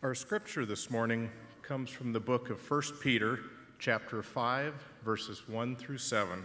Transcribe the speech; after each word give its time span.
Our 0.00 0.14
scripture 0.14 0.64
this 0.64 0.92
morning 0.92 1.28
comes 1.60 1.90
from 1.90 2.12
the 2.12 2.20
book 2.20 2.50
of 2.50 2.70
1 2.70 2.82
Peter, 3.00 3.40
chapter 3.80 4.22
5, 4.22 4.72
verses 5.04 5.48
1 5.48 5.74
through 5.74 5.98
7. 5.98 6.44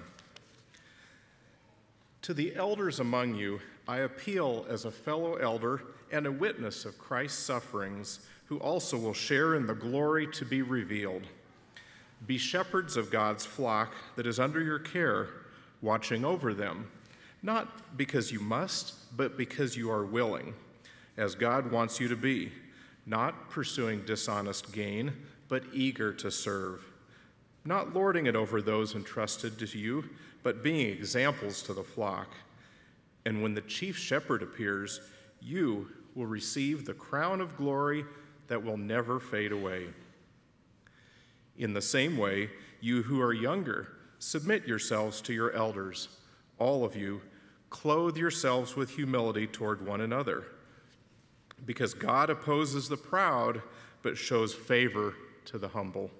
To 2.24 2.34
the 2.34 2.56
elders 2.56 3.00
among 3.00 3.36
you, 3.36 3.60
I 3.88 4.00
appeal 4.00 4.66
as 4.68 4.86
a 4.86 4.92
fellow 4.92 5.36
elder 5.36 5.84
and 6.12 6.26
a 6.26 6.32
witness 6.32 6.84
of 6.84 6.98
Christ's 6.98 7.44
sufferings, 7.44 8.22
who 8.46 8.58
also 8.58 8.98
will 8.98 9.14
share 9.14 9.54
in 9.54 9.68
the 9.68 9.76
glory 9.76 10.26
to 10.32 10.46
be 10.46 10.64
revealed. 10.64 11.28
Be 12.26 12.40
shepherds 12.40 12.98
of 12.98 13.12
God's 13.12 13.46
flock 13.46 13.94
that 14.16 14.26
is 14.26 14.40
under 14.40 14.64
your 14.64 14.80
care, 14.80 15.28
watching 15.80 16.26
over 16.26 16.56
them, 16.56 16.90
not 17.44 17.98
because 17.98 18.32
you 18.32 18.40
must, 18.40 19.16
but 19.16 19.38
because 19.38 19.78
you 19.78 19.92
are 19.92 20.06
willing, 20.06 20.56
as 21.18 21.36
God 21.36 21.72
wants 21.72 22.00
you 22.00 22.08
to 22.08 22.16
be, 22.16 22.52
not 23.06 23.50
pursuing 23.50 24.06
dishonest 24.06 24.72
gain, 24.72 25.14
but 25.48 25.64
eager 25.74 26.14
to 26.14 26.32
serve, 26.32 26.84
not 27.66 27.94
lording 27.94 28.26
it 28.26 28.36
over 28.36 28.62
those 28.62 28.96
entrusted 28.96 29.60
to 29.60 29.78
you, 29.78 30.10
but 30.42 30.64
being 30.64 30.88
examples 30.88 31.62
to 31.64 31.74
the 31.74 31.84
flock. 31.84 32.28
And 33.26 33.42
when 33.42 33.54
the 33.54 33.62
chief 33.62 33.98
shepherd 33.98 34.42
appears, 34.42 35.02
you 35.42 35.90
will 36.16 36.26
receive 36.26 36.86
the 36.86 36.94
crown 36.94 37.42
of 37.42 37.58
glory 37.58 38.06
that 38.48 38.64
will 38.64 38.78
never 38.78 39.20
fade 39.20 39.52
away. 39.52 39.88
In 41.58 41.74
the 41.74 41.82
same 41.82 42.18
way, 42.18 42.50
you 42.82 43.04
who 43.04 43.22
are 43.22 43.34
younger, 43.34 43.88
submit 44.20 44.68
yourselves 44.68 45.22
to 45.22 45.34
your 45.34 45.52
elders. 45.54 46.10
All 46.60 46.84
of 46.84 46.96
you, 46.96 47.22
clothe 47.70 48.18
yourselves 48.18 48.76
with 48.76 48.90
humility 48.90 49.48
toward 49.48 49.86
one 49.86 50.02
another. 50.02 50.46
Because 51.66 51.94
God 51.94 52.30
opposes 52.30 52.90
the 52.90 52.98
proud, 52.98 53.62
but 54.02 54.18
shows 54.18 54.54
favor 54.54 55.16
to 55.46 55.58
the 55.58 55.70
humble. 55.70 56.12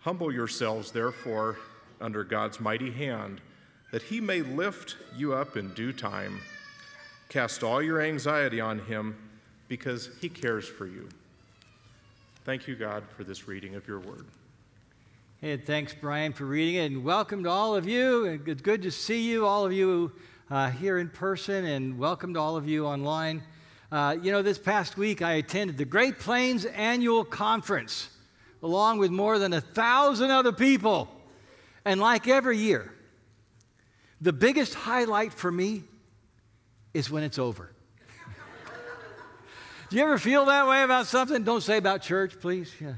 Humble 0.00 0.32
yourselves, 0.32 0.90
therefore, 0.90 1.58
under 2.00 2.24
God's 2.24 2.60
mighty 2.60 2.90
hand, 2.90 3.40
that 3.92 4.02
he 4.02 4.20
may 4.20 4.42
lift 4.42 4.96
you 5.16 5.34
up 5.34 5.56
in 5.56 5.72
due 5.74 5.92
time. 5.92 6.40
Cast 7.28 7.62
all 7.62 7.82
your 7.82 8.00
anxiety 8.00 8.60
on 8.60 8.80
him, 8.80 9.16
because 9.68 10.10
he 10.20 10.28
cares 10.28 10.68
for 10.68 10.86
you. 10.86 11.08
Thank 12.44 12.68
you, 12.68 12.76
God, 12.76 13.02
for 13.16 13.24
this 13.24 13.48
reading 13.48 13.74
of 13.74 13.88
your 13.88 13.98
word. 13.98 14.26
Hey, 15.40 15.56
thanks, 15.56 15.94
Brian, 16.00 16.32
for 16.32 16.46
reading 16.46 16.76
it. 16.76 16.92
And 16.92 17.04
welcome 17.04 17.42
to 17.42 17.50
all 17.50 17.74
of 17.74 17.88
you. 17.88 18.40
It's 18.46 18.62
good 18.62 18.82
to 18.82 18.90
see 18.90 19.28
you, 19.28 19.44
all 19.44 19.66
of 19.66 19.72
you 19.72 20.12
uh, 20.50 20.70
here 20.70 20.98
in 20.98 21.08
person, 21.08 21.64
and 21.64 21.98
welcome 21.98 22.34
to 22.34 22.40
all 22.40 22.56
of 22.56 22.68
you 22.68 22.86
online. 22.86 23.42
Uh, 23.90 24.16
you 24.20 24.32
know, 24.32 24.42
this 24.42 24.58
past 24.58 24.96
week 24.96 25.22
I 25.22 25.34
attended 25.34 25.78
the 25.78 25.84
Great 25.84 26.18
Plains 26.18 26.64
Annual 26.64 27.24
Conference 27.24 28.08
along 28.62 28.98
with 28.98 29.10
more 29.10 29.38
than 29.38 29.52
a 29.52 29.60
thousand 29.60 30.30
other 30.30 30.52
people. 30.52 31.08
And 31.84 32.00
like 32.00 32.26
every 32.26 32.58
year, 32.58 32.92
the 34.20 34.32
biggest 34.32 34.74
highlight 34.74 35.32
for 35.32 35.52
me 35.52 35.84
is 36.94 37.10
when 37.10 37.22
it's 37.22 37.38
over. 37.38 37.70
Do 39.90 39.96
you 39.96 40.02
ever 40.02 40.18
feel 40.18 40.46
that 40.46 40.66
way 40.66 40.82
about 40.82 41.06
something? 41.06 41.44
Don't 41.44 41.62
say 41.62 41.76
about 41.76 42.02
church, 42.02 42.40
please. 42.40 42.72
Yeah. 42.80 42.94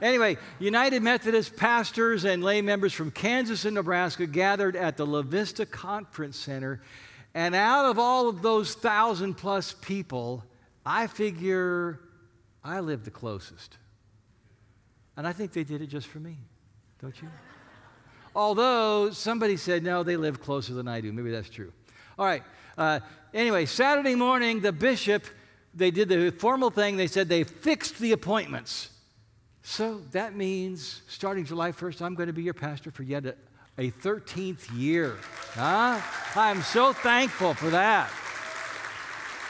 Anyway, 0.00 0.36
United 0.58 1.02
Methodist 1.02 1.56
pastors 1.56 2.24
and 2.24 2.42
lay 2.44 2.62
members 2.62 2.92
from 2.92 3.10
Kansas 3.10 3.64
and 3.64 3.74
Nebraska 3.74 4.26
gathered 4.26 4.76
at 4.76 4.96
the 4.96 5.06
La 5.06 5.22
Vista 5.22 5.66
Conference 5.66 6.38
Center. 6.38 6.80
And 7.36 7.54
out 7.54 7.84
of 7.84 7.98
all 7.98 8.30
of 8.30 8.40
those 8.40 8.72
thousand 8.72 9.34
plus 9.34 9.74
people, 9.82 10.42
I 10.86 11.06
figure 11.06 12.00
I 12.64 12.80
live 12.80 13.04
the 13.04 13.10
closest. 13.10 13.76
And 15.18 15.26
I 15.26 15.34
think 15.34 15.52
they 15.52 15.62
did 15.62 15.82
it 15.82 15.88
just 15.88 16.06
for 16.06 16.18
me, 16.18 16.38
don't 16.98 17.20
you? 17.20 17.28
Although 18.34 19.10
somebody 19.10 19.58
said, 19.58 19.82
no, 19.82 20.02
they 20.02 20.16
live 20.16 20.40
closer 20.40 20.72
than 20.72 20.88
I 20.88 21.02
do. 21.02 21.12
Maybe 21.12 21.30
that's 21.30 21.50
true. 21.50 21.74
All 22.18 22.24
right. 22.24 22.42
Uh, 22.78 23.00
anyway, 23.34 23.66
Saturday 23.66 24.14
morning, 24.14 24.60
the 24.60 24.72
bishop 24.72 25.26
they 25.74 25.90
did 25.90 26.08
the 26.08 26.30
formal 26.30 26.70
thing. 26.70 26.96
They 26.96 27.06
said 27.06 27.28
they 27.28 27.44
fixed 27.44 27.98
the 27.98 28.12
appointments. 28.12 28.88
So 29.62 30.00
that 30.12 30.34
means 30.34 31.02
starting 31.06 31.44
July 31.44 31.72
1st, 31.72 32.00
I'm 32.00 32.14
going 32.14 32.28
to 32.28 32.32
be 32.32 32.44
your 32.44 32.54
pastor 32.54 32.90
for 32.90 33.02
yet 33.02 33.26
a, 33.78 33.86
a 33.86 33.90
13th 33.90 34.76
year. 34.76 35.16
Huh? 35.54 36.00
I'm 36.34 36.62
so 36.62 36.92
thankful 36.92 37.54
for 37.54 37.70
that. 37.70 38.10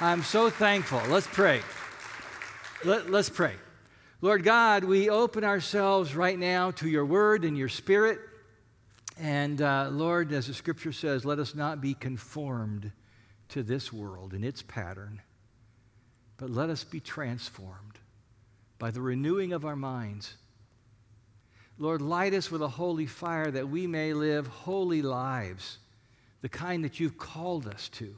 I'm 0.01 0.23
so 0.23 0.51
thankful. 0.51 1.01
Let's 1.09 1.27
pray. 1.27 1.63
Let, 2.85 3.13
us 3.13 3.29
pray. 3.29 3.55
Lord 4.21 4.45
God, 4.45 4.85
we 4.85 5.09
open 5.09 5.45
ourselves 5.45 6.15
right 6.15 6.39
now 6.39 6.71
to 6.73 6.89
your 6.89 7.07
word 7.07 7.45
and 7.45 7.57
your 7.57 7.69
spirit. 7.69 8.19
And 9.19 9.63
uh, 9.63 9.89
Lord, 9.91 10.33
as 10.33 10.47
the 10.47 10.55
scripture 10.55 10.93
says, 10.93 11.25
let 11.25 11.39
us 11.39 11.55
not 11.55 11.81
be 11.81 11.95
conformed 11.95 12.93
to 13.49 13.63
this 13.63 13.93
world 13.93 14.35
and 14.35 14.45
its 14.45 14.63
pattern 14.63 15.23
but 16.37 16.51
let 16.51 16.71
us 16.71 16.85
be 16.85 17.01
transformed 17.01 17.99
by 18.79 18.91
the 18.91 19.01
renewing 19.01 19.53
of 19.53 19.65
our 19.65 19.77
minds. 19.77 20.37
Lord, 21.79 22.01
light 22.01 22.33
us 22.33 22.51
with 22.51 22.63
a 22.63 22.69
holy 22.69 23.07
fire 23.07 23.51
that 23.51 23.69
we 23.69 23.87
may 23.87 24.15
live 24.15 24.47
holy 24.47 25.03
lives, 25.03 25.79
the 26.41 26.49
kind 26.49 26.85
that 26.85 26.99
you've 26.99 27.19
called 27.19 27.67
us 27.67 27.89
to. 27.91 28.15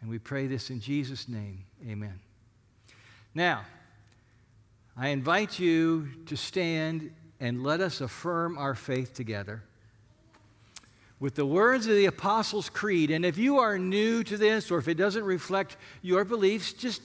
And 0.00 0.10
we 0.10 0.18
pray 0.18 0.46
this 0.46 0.68
in 0.68 0.80
Jesus' 0.80 1.28
name. 1.28 1.64
Amen. 1.88 2.20
Now, 3.34 3.62
I 4.96 5.08
invite 5.08 5.58
you 5.58 6.08
to 6.26 6.36
stand 6.36 7.10
and 7.40 7.62
let 7.62 7.80
us 7.80 8.00
affirm 8.00 8.58
our 8.58 8.74
faith 8.74 9.14
together 9.14 9.62
with 11.18 11.36
the 11.36 11.46
words 11.46 11.86
of 11.86 11.96
the 11.96 12.04
Apostles' 12.04 12.68
Creed. 12.68 13.10
And 13.10 13.24
if 13.24 13.38
you 13.38 13.58
are 13.58 13.78
new 13.78 14.22
to 14.24 14.36
this 14.36 14.70
or 14.70 14.78
if 14.78 14.88
it 14.88 14.94
doesn't 14.94 15.24
reflect 15.24 15.78
your 16.02 16.24
beliefs, 16.24 16.74
just 16.74 17.00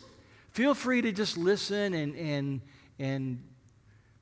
feel 0.52 0.74
free 0.74 1.02
to 1.02 1.12
just 1.14 1.38
listen 1.38 1.94
and, 1.94 2.16
and, 2.16 2.62
and 3.00 3.42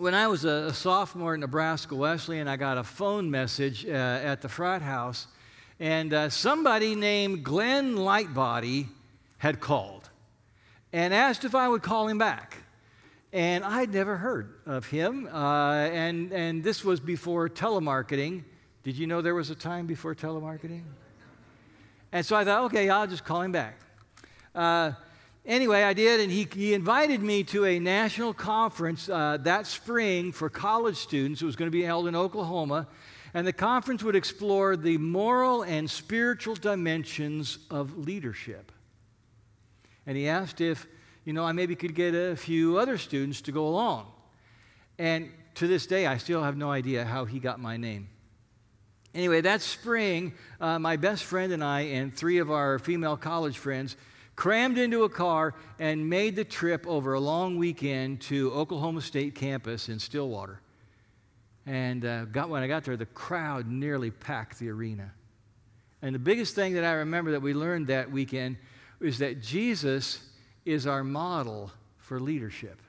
When 0.00 0.14
I 0.14 0.28
was 0.28 0.46
a, 0.46 0.72
sophomore 0.72 1.34
at 1.34 1.40
Nebraska 1.40 1.94
Wesleyan, 1.94 2.48
I 2.48 2.56
got 2.56 2.78
a 2.78 2.82
phone 2.82 3.30
message 3.30 3.84
uh, 3.84 3.90
at 3.90 4.40
the 4.40 4.48
frat 4.48 4.80
house, 4.80 5.26
and 5.78 6.14
uh, 6.14 6.30
somebody 6.30 6.94
named 6.94 7.44
Glenn 7.44 7.96
Lightbody 7.96 8.88
had 9.36 9.60
called 9.60 10.08
and 10.90 11.12
asked 11.12 11.44
if 11.44 11.54
I 11.54 11.68
would 11.68 11.82
call 11.82 12.08
him 12.08 12.16
back. 12.16 12.56
And 13.34 13.62
I'd 13.62 13.92
never 13.92 14.16
heard 14.16 14.54
of 14.64 14.86
him, 14.86 15.28
uh, 15.30 15.74
and, 15.74 16.32
and 16.32 16.64
this 16.64 16.82
was 16.82 16.98
before 16.98 17.50
telemarketing. 17.50 18.44
Did 18.82 18.96
you 18.96 19.06
know 19.06 19.20
there 19.20 19.34
was 19.34 19.50
a 19.50 19.54
time 19.54 19.86
before 19.86 20.14
telemarketing? 20.14 20.84
And 22.10 22.24
so 22.24 22.36
I 22.36 22.44
thought, 22.46 22.64
okay, 22.64 22.88
I'll 22.88 23.06
just 23.06 23.26
call 23.26 23.42
him 23.42 23.52
back. 23.52 23.78
Anyway, 25.46 25.82
I 25.82 25.94
did, 25.94 26.20
and 26.20 26.30
he, 26.30 26.46
he 26.52 26.74
invited 26.74 27.22
me 27.22 27.42
to 27.44 27.64
a 27.64 27.78
national 27.78 28.34
conference 28.34 29.08
uh, 29.08 29.38
that 29.38 29.66
spring 29.66 30.32
for 30.32 30.50
college 30.50 30.96
students. 30.96 31.40
It 31.40 31.46
was 31.46 31.56
going 31.56 31.70
to 31.70 31.76
be 31.76 31.82
held 31.82 32.06
in 32.06 32.14
Oklahoma. 32.14 32.86
And 33.32 33.46
the 33.46 33.52
conference 33.52 34.02
would 34.02 34.16
explore 34.16 34.76
the 34.76 34.98
moral 34.98 35.62
and 35.62 35.88
spiritual 35.88 36.56
dimensions 36.56 37.58
of 37.70 37.96
leadership. 37.96 38.72
And 40.06 40.16
he 40.16 40.28
asked 40.28 40.60
if, 40.60 40.86
you 41.24 41.32
know, 41.32 41.44
I 41.44 41.52
maybe 41.52 41.76
could 41.76 41.94
get 41.94 42.14
a 42.14 42.36
few 42.36 42.76
other 42.76 42.98
students 42.98 43.40
to 43.42 43.52
go 43.52 43.68
along. 43.68 44.08
And 44.98 45.30
to 45.54 45.66
this 45.66 45.86
day, 45.86 46.06
I 46.06 46.18
still 46.18 46.42
have 46.42 46.56
no 46.56 46.70
idea 46.70 47.04
how 47.04 47.24
he 47.24 47.38
got 47.38 47.60
my 47.60 47.76
name. 47.76 48.08
Anyway, 49.14 49.40
that 49.40 49.60
spring, 49.60 50.34
uh, 50.60 50.78
my 50.78 50.96
best 50.96 51.24
friend 51.24 51.52
and 51.52 51.64
I, 51.64 51.80
and 51.82 52.14
three 52.14 52.38
of 52.38 52.50
our 52.50 52.78
female 52.78 53.16
college 53.16 53.58
friends, 53.58 53.96
crammed 54.40 54.78
into 54.78 55.04
a 55.04 55.08
car 55.10 55.54
and 55.78 56.08
made 56.08 56.34
the 56.34 56.42
trip 56.42 56.86
over 56.86 57.12
a 57.12 57.20
long 57.20 57.58
weekend 57.58 58.22
to 58.22 58.50
Oklahoma 58.54 59.02
State 59.02 59.34
campus 59.34 59.90
in 59.90 59.98
Stillwater. 59.98 60.62
And 61.66 62.06
uh, 62.06 62.24
got, 62.24 62.48
when 62.48 62.62
I 62.62 62.66
got 62.66 62.84
there, 62.84 62.96
the 62.96 63.04
crowd 63.04 63.68
nearly 63.68 64.10
packed 64.10 64.58
the 64.58 64.70
arena. 64.70 65.12
And 66.00 66.14
the 66.14 66.18
biggest 66.18 66.54
thing 66.54 66.72
that 66.72 66.84
I 66.84 66.92
remember 66.92 67.32
that 67.32 67.42
we 67.42 67.52
learned 67.52 67.88
that 67.88 68.10
weekend 68.10 68.56
is 68.98 69.18
that 69.18 69.42
Jesus 69.42 70.30
is 70.64 70.86
our 70.86 71.04
model 71.04 71.70
for 71.98 72.18
leadership. 72.18 72.80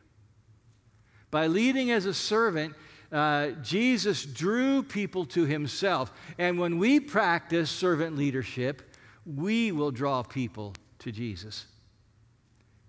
By 1.31 1.47
leading 1.47 1.91
as 1.91 2.05
a 2.05 2.13
servant, 2.13 2.75
uh, 3.11 3.49
Jesus 3.61 4.23
drew 4.25 4.83
people 4.83 5.25
to 5.25 5.43
himself. 5.43 6.13
And 6.37 6.57
when 6.57 6.77
we 6.77 7.01
practice 7.01 7.69
servant 7.69 8.15
leadership, 8.15 8.95
we 9.25 9.73
will 9.73 9.91
draw 9.91 10.23
people 10.23 10.75
to 11.01 11.11
Jesus. 11.11 11.65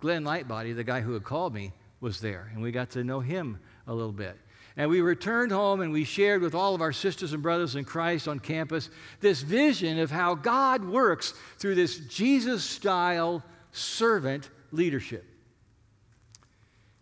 Glenn 0.01 0.25
Lightbody, 0.25 0.75
the 0.75 0.85
guy 0.85 1.01
who 1.01 1.13
had 1.13 1.25
called 1.25 1.55
me, 1.55 1.73
was 2.01 2.21
there, 2.21 2.51
and 2.53 2.63
we 2.63 2.73
got 2.73 2.91
to 2.91 3.05
know 3.05 3.21
him 3.21 3.59
a 3.87 3.95
little 3.95 4.13
bit. 4.13 4.37
And 4.77 4.89
we 4.89 5.01
returned 5.01 5.53
home 5.53 5.83
and 5.83 5.93
we 5.93 6.05
shared 6.05 6.41
with 6.41 6.55
all 6.55 6.75
of 6.75 6.81
our 6.81 6.93
sisters 6.93 7.33
and 7.33 7.43
brothers 7.43 7.77
in 7.77 7.85
Christ 7.85 8.27
on 8.27 8.39
campus 8.39 8.89
this 9.21 9.43
vision 9.43 9.99
of 9.99 10.11
how 10.11 10.35
God 10.35 10.85
works 10.85 11.35
through 11.59 11.75
this 11.75 11.99
Jesus 11.99 12.65
style 12.65 13.45
servant 13.71 14.49
leadership. 14.71 15.25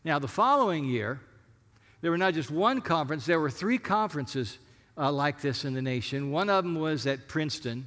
Now, 0.05 0.19
the 0.19 0.29
following 0.29 0.85
year, 0.85 1.21
there 2.01 2.11
were 2.11 2.19
not 2.19 2.35
just 2.35 2.51
one 2.51 2.81
conference, 2.81 3.27
there 3.27 3.41
were 3.41 3.51
three 3.51 3.79
conferences 3.79 4.59
uh, 4.97 5.13
like 5.13 5.41
this 5.41 5.65
in 5.65 5.75
the 5.75 5.83
nation. 5.83 6.31
One 6.31 6.51
of 6.51 6.65
them 6.65 6.75
was 6.75 7.07
at 7.07 7.29
Princeton, 7.29 7.87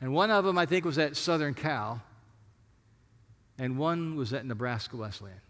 and 0.00 0.12
one 0.12 0.30
of 0.30 0.44
them, 0.44 0.58
I 0.58 0.66
think, 0.66 0.84
was 0.84 0.98
at 0.98 1.16
Southern 1.16 1.54
Cal, 1.54 2.02
and 3.58 3.78
one 3.78 4.16
was 4.16 4.32
at 4.32 4.46
Nebraska 4.46 4.96
Wesleyan 4.96 5.40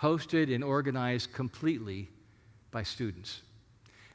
hosted 0.00 0.54
and 0.54 0.62
organized 0.62 1.32
completely 1.32 2.08
by 2.70 2.82
students. 2.82 3.42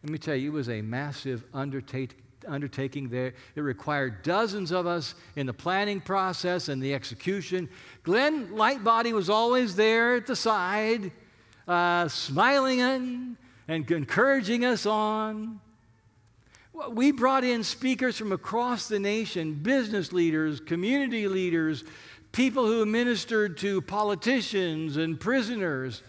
Let 0.04 0.12
me 0.12 0.18
tell 0.18 0.36
you, 0.36 0.52
it 0.52 0.54
was 0.54 0.70
a 0.70 0.82
massive 0.82 1.44
undertake, 1.54 2.18
undertaking 2.48 3.10
there. 3.10 3.34
It 3.56 3.62
required 3.62 4.24
dozens 4.24 4.72
of 4.72 4.86
us 4.86 5.16
in 5.36 5.46
the 5.46 5.54
planning 5.54 6.02
process 6.02 6.70
and 6.70 6.82
the 6.82 6.94
execution. 6.94 7.70
Glenn 8.04 8.50
Lightbody 8.50 9.14
was 9.14 9.30
always 9.30 9.76
there 9.76 10.16
at 10.16 10.28
the 10.28 10.36
side, 10.36 11.12
uh, 11.68 12.08
smiling 12.08 12.82
and, 12.82 13.38
and 13.68 13.90
encouraging 13.90 14.66
us 14.66 14.86
on. 14.86 15.60
We 16.90 17.12
brought 17.12 17.44
in 17.44 17.64
speakers 17.64 18.18
from 18.18 18.32
across 18.32 18.88
the 18.88 19.00
nation, 19.00 19.54
business 19.54 20.12
leaders, 20.12 20.60
community 20.60 21.28
leaders, 21.28 21.84
people 22.32 22.66
who 22.66 22.86
ministered 22.86 23.58
to 23.60 23.82
politicians 23.82 24.98
and 24.98 25.20
prisoners. 25.20 26.02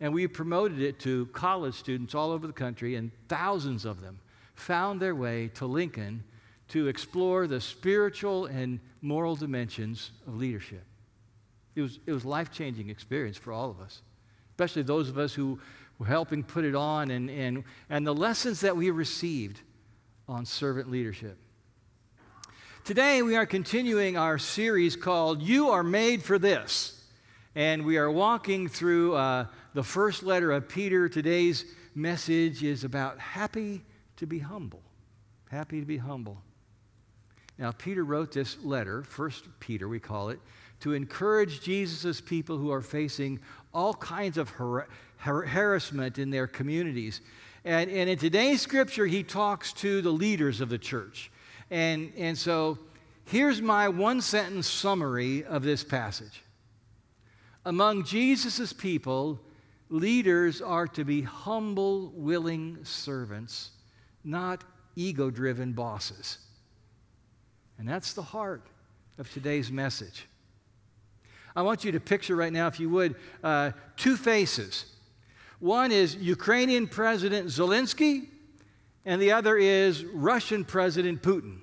And 0.00 0.14
we 0.14 0.28
promoted 0.28 0.80
it 0.80 1.00
to 1.00 1.26
college 1.26 1.74
students 1.74 2.14
all 2.14 2.30
over 2.30 2.46
the 2.46 2.52
country, 2.52 2.94
and 2.94 3.10
thousands 3.28 3.84
of 3.84 4.00
them 4.00 4.20
found 4.54 5.00
their 5.00 5.14
way 5.14 5.48
to 5.54 5.66
Lincoln 5.66 6.22
to 6.68 6.88
explore 6.88 7.46
the 7.46 7.60
spiritual 7.60 8.46
and 8.46 8.78
moral 9.02 9.36
dimensions 9.36 10.12
of 10.26 10.36
leadership. 10.36 10.84
It 11.74 11.82
was, 11.82 11.98
it 12.06 12.12
was 12.12 12.24
a 12.24 12.28
life 12.28 12.50
changing 12.50 12.88
experience 12.88 13.36
for 13.36 13.52
all 13.52 13.70
of 13.70 13.80
us, 13.80 14.02
especially 14.50 14.82
those 14.82 15.08
of 15.08 15.18
us 15.18 15.34
who 15.34 15.60
helping 16.04 16.42
put 16.42 16.64
it 16.64 16.74
on 16.74 17.10
and, 17.10 17.30
and, 17.30 17.64
and 17.88 18.06
the 18.06 18.14
lessons 18.14 18.60
that 18.60 18.76
we 18.76 18.90
received 18.90 19.60
on 20.28 20.44
servant 20.44 20.90
leadership. 20.90 21.38
Today, 22.84 23.22
we 23.22 23.36
are 23.36 23.46
continuing 23.46 24.16
our 24.16 24.38
series 24.38 24.94
called 24.94 25.42
You 25.42 25.70
Are 25.70 25.82
Made 25.82 26.22
for 26.22 26.38
This. 26.38 27.04
And 27.54 27.84
we 27.84 27.96
are 27.96 28.10
walking 28.10 28.68
through 28.68 29.14
uh, 29.14 29.46
the 29.74 29.82
first 29.82 30.22
letter 30.22 30.52
of 30.52 30.68
Peter. 30.68 31.08
Today's 31.08 31.64
message 31.94 32.62
is 32.62 32.84
about 32.84 33.18
happy 33.18 33.82
to 34.18 34.26
be 34.26 34.38
humble. 34.38 34.82
Happy 35.50 35.80
to 35.80 35.86
be 35.86 35.96
humble. 35.96 36.42
Now, 37.58 37.72
Peter 37.72 38.04
wrote 38.04 38.32
this 38.32 38.58
letter, 38.62 39.02
First 39.02 39.46
Peter, 39.58 39.88
we 39.88 39.98
call 39.98 40.28
it, 40.28 40.38
to 40.80 40.92
encourage 40.92 41.62
Jesus' 41.62 42.20
people 42.20 42.58
who 42.58 42.70
are 42.70 42.82
facing 42.82 43.40
all 43.76 43.92
kinds 43.92 44.38
of 44.38 44.48
har- 44.48 44.88
har- 45.18 45.44
harassment 45.44 46.18
in 46.18 46.30
their 46.30 46.46
communities. 46.46 47.20
And, 47.62 47.90
and 47.90 48.08
in 48.08 48.16
today's 48.16 48.62
scripture, 48.62 49.06
he 49.06 49.22
talks 49.22 49.74
to 49.74 50.00
the 50.00 50.10
leaders 50.10 50.62
of 50.62 50.70
the 50.70 50.78
church. 50.78 51.30
And, 51.70 52.10
and 52.16 52.38
so 52.38 52.78
here's 53.26 53.60
my 53.60 53.88
one 53.88 54.22
sentence 54.22 54.66
summary 54.66 55.44
of 55.44 55.62
this 55.62 55.84
passage. 55.84 56.42
Among 57.66 58.04
Jesus' 58.04 58.72
people, 58.72 59.38
leaders 59.90 60.62
are 60.62 60.86
to 60.88 61.04
be 61.04 61.20
humble, 61.20 62.12
willing 62.14 62.78
servants, 62.82 63.72
not 64.24 64.64
ego 64.94 65.28
driven 65.28 65.72
bosses. 65.72 66.38
And 67.78 67.86
that's 67.86 68.14
the 68.14 68.22
heart 68.22 68.68
of 69.18 69.30
today's 69.30 69.70
message. 69.70 70.26
I 71.56 71.62
want 71.62 71.84
you 71.84 71.92
to 71.92 72.00
picture 72.00 72.36
right 72.36 72.52
now, 72.52 72.66
if 72.66 72.78
you 72.78 72.90
would, 72.90 73.16
uh, 73.42 73.70
two 73.96 74.16
faces. 74.16 74.84
One 75.58 75.90
is 75.90 76.14
Ukrainian 76.16 76.86
President 76.86 77.48
Zelensky, 77.48 78.28
and 79.06 79.22
the 79.22 79.32
other 79.32 79.56
is 79.56 80.04
Russian 80.04 80.64
President 80.66 81.22
Putin. 81.22 81.60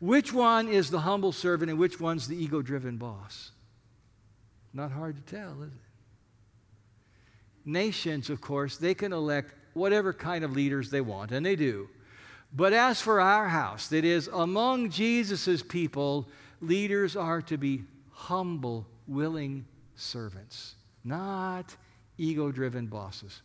Which 0.00 0.32
one 0.32 0.68
is 0.68 0.90
the 0.90 1.00
humble 1.00 1.32
servant 1.32 1.70
and 1.70 1.78
which 1.78 2.00
one's 2.00 2.26
the 2.26 2.42
ego 2.42 2.62
driven 2.62 2.96
boss? 2.96 3.50
Not 4.72 4.90
hard 4.90 5.16
to 5.16 5.22
tell, 5.22 5.62
is 5.62 5.72
it? 5.72 5.80
Nations, 7.66 8.30
of 8.30 8.40
course, 8.40 8.78
they 8.78 8.94
can 8.94 9.12
elect 9.12 9.52
whatever 9.74 10.14
kind 10.14 10.44
of 10.44 10.52
leaders 10.52 10.90
they 10.90 11.02
want, 11.02 11.30
and 11.30 11.44
they 11.44 11.56
do. 11.56 11.90
But 12.52 12.72
as 12.72 13.02
for 13.02 13.20
our 13.20 13.48
house, 13.48 13.88
that 13.88 14.04
is, 14.04 14.28
among 14.32 14.88
Jesus' 14.90 15.62
people, 15.62 16.28
leaders 16.62 17.16
are 17.16 17.42
to 17.42 17.58
be 17.58 17.84
humble, 18.10 18.86
willing 19.10 19.66
servants, 19.96 20.76
not 21.04 21.76
ego 22.16 22.52
driven 22.52 22.86
bosses. 22.86 23.42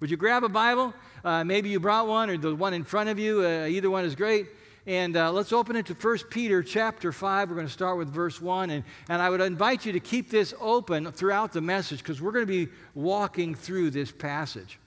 Would 0.00 0.10
you 0.10 0.16
grab 0.16 0.44
a 0.44 0.48
Bible? 0.48 0.94
Uh, 1.24 1.44
maybe 1.44 1.68
you 1.68 1.80
brought 1.80 2.06
one 2.06 2.28
or 2.30 2.36
the 2.36 2.54
one 2.54 2.74
in 2.74 2.84
front 2.84 3.08
of 3.08 3.18
you. 3.18 3.44
Uh, 3.44 3.66
either 3.66 3.90
one 3.90 4.04
is 4.04 4.14
great. 4.14 4.46
And 4.86 5.16
uh, 5.16 5.32
let's 5.32 5.52
open 5.52 5.76
it 5.76 5.86
to 5.86 5.94
1 5.94 6.18
Peter 6.30 6.62
chapter 6.62 7.12
5. 7.12 7.50
We're 7.50 7.56
going 7.56 7.66
to 7.66 7.72
start 7.72 7.98
with 7.98 8.08
verse 8.08 8.40
1. 8.40 8.70
And, 8.70 8.84
and 9.08 9.20
I 9.20 9.28
would 9.28 9.40
invite 9.40 9.84
you 9.84 9.92
to 9.92 10.00
keep 10.00 10.30
this 10.30 10.54
open 10.60 11.12
throughout 11.12 11.52
the 11.52 11.60
message 11.60 11.98
because 11.98 12.22
we're 12.22 12.32
going 12.32 12.46
to 12.46 12.66
be 12.66 12.72
walking 12.94 13.54
through 13.54 13.90
this 13.90 14.10
passage. 14.10 14.78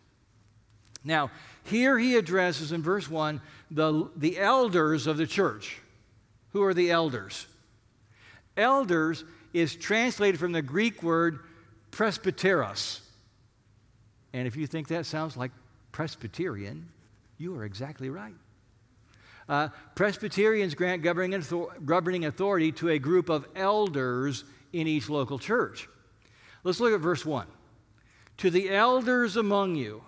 Now, 1.04 1.30
here 1.66 2.00
he 2.00 2.16
addresses 2.16 2.72
in 2.72 2.82
verse 2.82 3.10
1 3.10 3.42
the, 3.70 4.10
the 4.16 4.40
elders 4.40 5.08
of 5.08 5.18
the 5.18 5.28
church. 5.28 5.80
Who 6.54 6.64
are 6.64 6.74
the 6.74 6.90
elders? 6.90 7.46
Elders 8.58 9.24
is 9.54 9.76
translated 9.76 10.40
from 10.40 10.52
the 10.52 10.62
Greek 10.62 11.04
word 11.04 11.40
presbyteros. 11.92 13.02
And 14.34 14.48
if 14.48 14.56
you 14.56 14.68
think 14.68 14.88
that 14.90 15.06
sounds 15.06 15.36
like 15.36 15.52
Presbyterian, 15.92 16.88
you 17.38 17.56
are 17.56 17.66
exactly 17.66 18.10
right. 18.10 18.36
Uh, 19.50 19.70
Presbyterians 19.96 20.76
grant 20.76 21.02
governing, 21.04 21.34
authority 22.26 22.72
to 22.72 22.90
a 22.90 23.00
group 23.00 23.30
of 23.30 23.46
elders 23.56 24.46
in 24.72 24.88
each 24.88 25.10
local 25.10 25.38
church. 25.38 25.90
Let's 26.64 26.80
look 26.80 26.94
at 26.94 27.02
verse 27.02 27.26
1. 27.26 27.48
To 28.38 28.50
the 28.50 28.70
elders 28.70 29.36
among 29.36 29.76
you, 29.76 30.04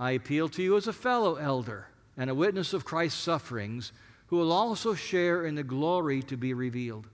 I 0.00 0.12
appeal 0.12 0.48
to 0.50 0.62
you 0.62 0.76
as 0.76 0.86
a 0.86 0.92
fellow 0.92 1.36
elder 1.36 1.88
and 2.16 2.30
a 2.30 2.34
witness 2.34 2.72
of 2.72 2.84
Christ's 2.84 3.20
sufferings, 3.20 3.92
who 4.26 4.36
will 4.36 4.52
also 4.52 4.94
share 4.94 5.44
in 5.44 5.54
the 5.54 5.62
glory 5.62 6.22
to 6.22 6.36
be 6.36 6.54
revealed. 6.54 7.06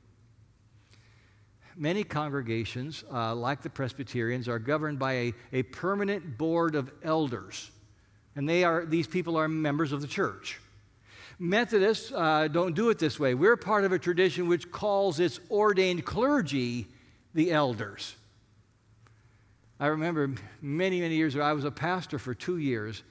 Many 1.79 2.03
congregations, 2.03 3.05
uh, 3.13 3.37
like 3.37 3.63
the 3.63 3.71
Presbyterians, 3.71 4.49
are 4.49 4.59
governed 4.59 4.99
by 4.99 5.13
a, 5.13 5.35
a 5.53 5.63
permanent 5.63 6.37
board 6.37 6.75
of 6.75 6.91
elders, 7.05 7.71
and 8.35 8.49
they 8.49 8.65
are, 8.65 8.85
these 8.85 9.07
people 9.07 9.37
are 9.37 9.47
members 9.47 9.93
of 9.93 10.01
the 10.01 10.09
church. 10.09 10.59
Methodists 11.39 12.11
uh, 12.13 12.49
don't 12.49 12.75
do 12.75 12.91
it 12.91 12.99
this 12.99 13.21
way. 13.21 13.35
We're 13.35 13.57
part 13.57 13.85
of 13.85 13.93
a 13.93 13.99
tradition 13.99 14.49
which 14.49 14.73
calls 14.73 15.21
its 15.21 15.39
ordained 15.53 16.05
clergy 16.05 16.89
the 17.33 17.53
elders. 17.53 18.17
I 19.79 19.87
remember 19.87 20.35
many, 20.61 21.01
many 21.01 21.15
years 21.15 21.37
ago, 21.37 21.45
I 21.45 21.53
was 21.53 21.65
a 21.65 21.71
pastor 21.71 22.19
for 22.19 22.35
two 22.35 22.59
years, 22.59 23.05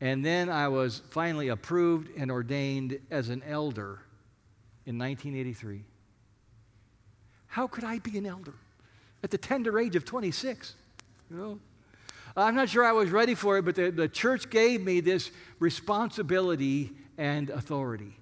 and 0.00 0.24
then 0.24 0.48
I 0.48 0.68
was 0.68 1.02
finally 1.10 1.48
approved 1.48 2.10
and 2.16 2.30
ordained 2.30 3.00
as 3.10 3.28
an 3.28 3.42
elder 3.42 3.98
in 4.86 4.96
1983. 4.96 5.82
How 7.48 7.66
could 7.66 7.84
I 7.84 7.98
be 7.98 8.16
an 8.18 8.26
elder 8.26 8.54
at 9.22 9.30
the 9.30 9.38
tender 9.38 9.78
age 9.78 9.96
of 9.96 10.04
26? 10.04 10.74
You 11.30 11.36
know? 11.36 11.58
I'm 12.36 12.54
not 12.54 12.68
sure 12.68 12.84
I 12.84 12.92
was 12.92 13.10
ready 13.10 13.34
for 13.34 13.58
it, 13.58 13.64
but 13.64 13.74
the, 13.74 13.90
the 13.90 14.08
church 14.08 14.48
gave 14.48 14.82
me 14.82 15.00
this 15.00 15.30
responsibility 15.58 16.92
and 17.16 17.50
authority. 17.50 18.16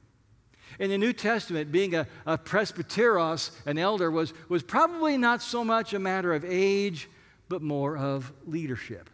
In 0.78 0.90
the 0.90 0.99
New 0.99 1.12
Testament, 1.12 1.71
being 1.71 1.95
a, 1.95 2.06
a 2.25 2.38
presbyteros, 2.38 3.50
an 3.66 3.78
elder, 3.78 4.11
was, 4.11 4.33
was 4.49 4.62
probably 4.62 5.16
not 5.16 5.42
so 5.42 5.64
much 5.64 5.92
a 5.92 5.99
matter 5.99 6.33
of 6.33 6.45
age, 6.45 7.09
but 7.49 7.62
more 7.62 7.97
of 7.97 8.33
leadership. 8.47 9.11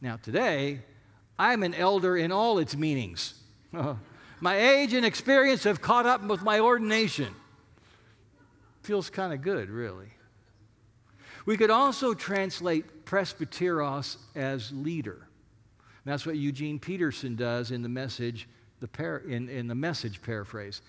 Now, 0.00 0.16
today, 0.16 0.80
I'm 1.38 1.62
an 1.62 1.74
elder 1.74 2.16
in 2.16 2.30
all 2.30 2.58
its 2.58 2.76
meanings. 2.76 3.34
my 4.40 4.56
age 4.56 4.92
and 4.92 5.04
experience 5.04 5.64
have 5.64 5.80
caught 5.80 6.06
up 6.06 6.22
with 6.24 6.42
my 6.42 6.60
ordination. 6.60 7.34
Feels 8.88 9.10
kind 9.10 9.34
of 9.34 9.42
good, 9.42 9.68
really. 9.68 10.08
We 11.44 11.58
could 11.58 11.68
also 11.68 12.14
translate 12.14 13.04
presbyteros 13.04 14.16
as 14.34 14.72
leader. 14.72 15.28
that's 16.06 16.24
what 16.24 16.38
Eugene 16.38 16.78
Peterson 16.78 17.36
does 17.36 17.70
in 17.70 17.82
the 17.82 17.88
message, 17.90 18.48
the 18.80 18.88
par- 18.88 19.24
in, 19.28 19.50
in 19.50 19.68
the 19.68 19.74
message 19.74 20.22
paraphrase. 20.22 20.80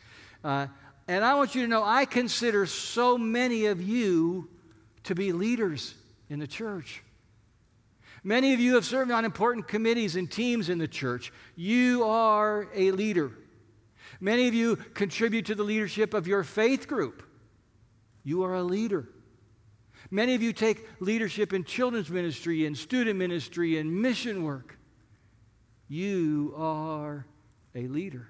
Uh, 0.45 0.67
and 1.09 1.25
I 1.25 1.35
want 1.35 1.55
you 1.55 1.63
to 1.63 1.67
know 1.67 1.83
I 1.83 2.05
consider 2.05 2.65
so 2.65 3.17
many 3.17 3.65
of 3.65 3.81
you 3.81 4.47
to 5.03 5.13
be 5.13 5.33
leaders 5.33 5.93
in 6.29 6.39
the 6.39 6.47
church. 6.47 7.03
Many 8.23 8.53
of 8.53 8.61
you 8.61 8.75
have 8.75 8.85
served 8.85 9.11
on 9.11 9.25
important 9.25 9.67
committees 9.67 10.15
and 10.15 10.31
teams 10.31 10.69
in 10.69 10.77
the 10.77 10.87
church. 10.87 11.33
You 11.57 12.05
are 12.05 12.69
a 12.73 12.91
leader. 12.91 13.33
Many 14.21 14.47
of 14.47 14.53
you 14.53 14.77
contribute 14.77 15.47
to 15.47 15.55
the 15.55 15.63
leadership 15.63 16.13
of 16.13 16.27
your 16.27 16.45
faith 16.45 16.87
group. 16.87 17.23
You 18.29 18.43
are 18.43 18.53
a 18.53 18.61
leader. 18.61 19.09
Many 20.11 20.35
of 20.35 20.43
you 20.43 20.53
take 20.53 20.87
leadership 20.99 21.51
in 21.51 21.63
children's 21.63 22.11
ministry 22.11 22.67
and 22.67 22.77
student 22.77 23.17
ministry 23.17 23.79
and 23.79 24.03
mission 24.03 24.43
work. 24.43 24.77
You 25.87 26.53
are 26.55 27.25
a 27.73 27.87
leader. 27.87 28.29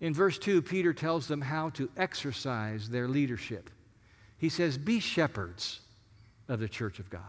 In 0.00 0.14
verse 0.14 0.38
2, 0.38 0.62
Peter 0.62 0.94
tells 0.94 1.28
them 1.28 1.42
how 1.42 1.68
to 1.70 1.90
exercise 1.94 2.88
their 2.88 3.06
leadership. 3.06 3.68
He 4.38 4.48
says, 4.48 4.78
Be 4.78 4.98
shepherds 4.98 5.80
of 6.48 6.58
the 6.58 6.70
church 6.70 7.00
of 7.00 7.10
God. 7.10 7.20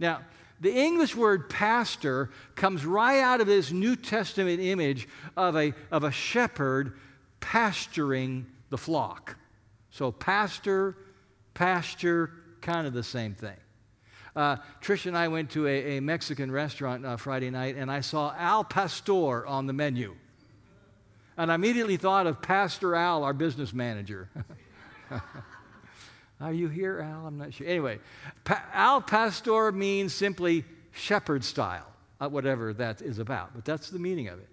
Now, 0.00 0.22
the 0.60 0.74
English 0.74 1.14
word 1.14 1.48
pastor 1.48 2.30
comes 2.56 2.84
right 2.84 3.20
out 3.20 3.40
of 3.40 3.46
this 3.46 3.70
New 3.70 3.94
Testament 3.94 4.60
image 4.60 5.08
of 5.36 5.54
a, 5.54 5.72
of 5.92 6.02
a 6.02 6.10
shepherd 6.10 6.98
pasturing 7.38 8.46
the 8.70 8.78
flock. 8.78 9.36
So, 9.90 10.12
pastor, 10.12 10.96
pasture, 11.54 12.32
kind 12.60 12.86
of 12.86 12.92
the 12.92 13.02
same 13.02 13.34
thing. 13.34 13.56
Uh, 14.34 14.56
Trish 14.82 15.06
and 15.06 15.16
I 15.16 15.28
went 15.28 15.50
to 15.52 15.66
a, 15.66 15.96
a 15.96 16.00
Mexican 16.00 16.50
restaurant 16.50 17.06
uh, 17.06 17.16
Friday 17.16 17.48
night, 17.48 17.76
and 17.76 17.90
I 17.90 18.00
saw 18.00 18.34
Al 18.36 18.64
Pastor 18.64 19.46
on 19.46 19.66
the 19.66 19.72
menu. 19.72 20.14
And 21.38 21.50
I 21.50 21.54
immediately 21.54 21.96
thought 21.96 22.26
of 22.26 22.42
Pastor 22.42 22.94
Al, 22.94 23.24
our 23.24 23.32
business 23.32 23.72
manager. 23.72 24.28
Are 26.40 26.52
you 26.52 26.68
here, 26.68 27.00
Al? 27.00 27.26
I'm 27.26 27.38
not 27.38 27.54
sure. 27.54 27.66
Anyway, 27.66 27.98
pa- 28.44 28.64
Al 28.74 29.00
Pastor 29.00 29.72
means 29.72 30.12
simply 30.12 30.64
shepherd 30.92 31.42
style, 31.42 31.86
uh, 32.20 32.28
whatever 32.28 32.74
that 32.74 33.00
is 33.00 33.18
about, 33.18 33.54
but 33.54 33.64
that's 33.64 33.88
the 33.88 33.98
meaning 33.98 34.28
of 34.28 34.38
it. 34.38 34.48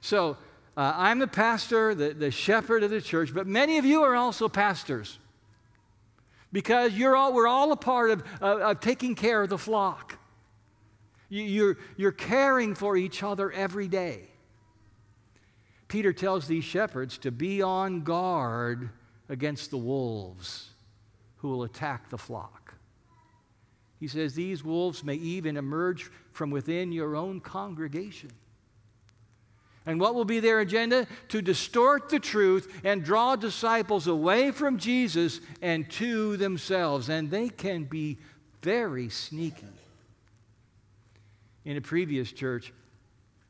So 0.00 0.38
uh, 0.76 0.94
I'm 0.96 1.18
the 1.18 1.26
pastor, 1.26 1.94
the, 1.94 2.10
the 2.10 2.30
shepherd 2.30 2.82
of 2.82 2.90
the 2.90 3.00
church, 3.00 3.34
but 3.34 3.46
many 3.46 3.78
of 3.78 3.84
you 3.84 4.02
are 4.02 4.14
also 4.14 4.48
pastors 4.48 5.18
because 6.52 6.94
you're 6.94 7.16
all, 7.16 7.32
we're 7.32 7.48
all 7.48 7.72
a 7.72 7.76
part 7.76 8.10
of, 8.10 8.22
of, 8.40 8.60
of 8.60 8.80
taking 8.80 9.14
care 9.14 9.42
of 9.42 9.48
the 9.48 9.58
flock. 9.58 10.18
You, 11.28 11.42
you're, 11.42 11.78
you're 11.96 12.12
caring 12.12 12.74
for 12.74 12.96
each 12.96 13.22
other 13.22 13.50
every 13.52 13.88
day. 13.88 14.22
Peter 15.88 16.12
tells 16.12 16.46
these 16.46 16.64
shepherds 16.64 17.18
to 17.18 17.30
be 17.30 17.62
on 17.62 18.02
guard 18.02 18.90
against 19.28 19.70
the 19.70 19.78
wolves 19.78 20.68
who 21.38 21.48
will 21.48 21.64
attack 21.64 22.10
the 22.10 22.18
flock. 22.18 22.74
He 23.98 24.08
says 24.08 24.34
these 24.34 24.64
wolves 24.64 25.04
may 25.04 25.16
even 25.16 25.56
emerge 25.56 26.10
from 26.30 26.50
within 26.50 26.92
your 26.92 27.16
own 27.16 27.40
congregation. 27.40 28.30
And 29.86 29.98
what 29.98 30.14
will 30.14 30.24
be 30.24 30.40
their 30.40 30.60
agenda? 30.60 31.06
To 31.28 31.40
distort 31.40 32.10
the 32.10 32.20
truth 32.20 32.80
and 32.84 33.02
draw 33.02 33.36
disciples 33.36 34.06
away 34.06 34.50
from 34.50 34.78
Jesus 34.78 35.40
and 35.62 35.90
to 35.92 36.36
themselves. 36.36 37.08
And 37.08 37.30
they 37.30 37.48
can 37.48 37.84
be 37.84 38.18
very 38.62 39.08
sneaky. 39.08 39.66
In 41.64 41.76
a 41.76 41.80
previous 41.80 42.30
church, 42.30 42.72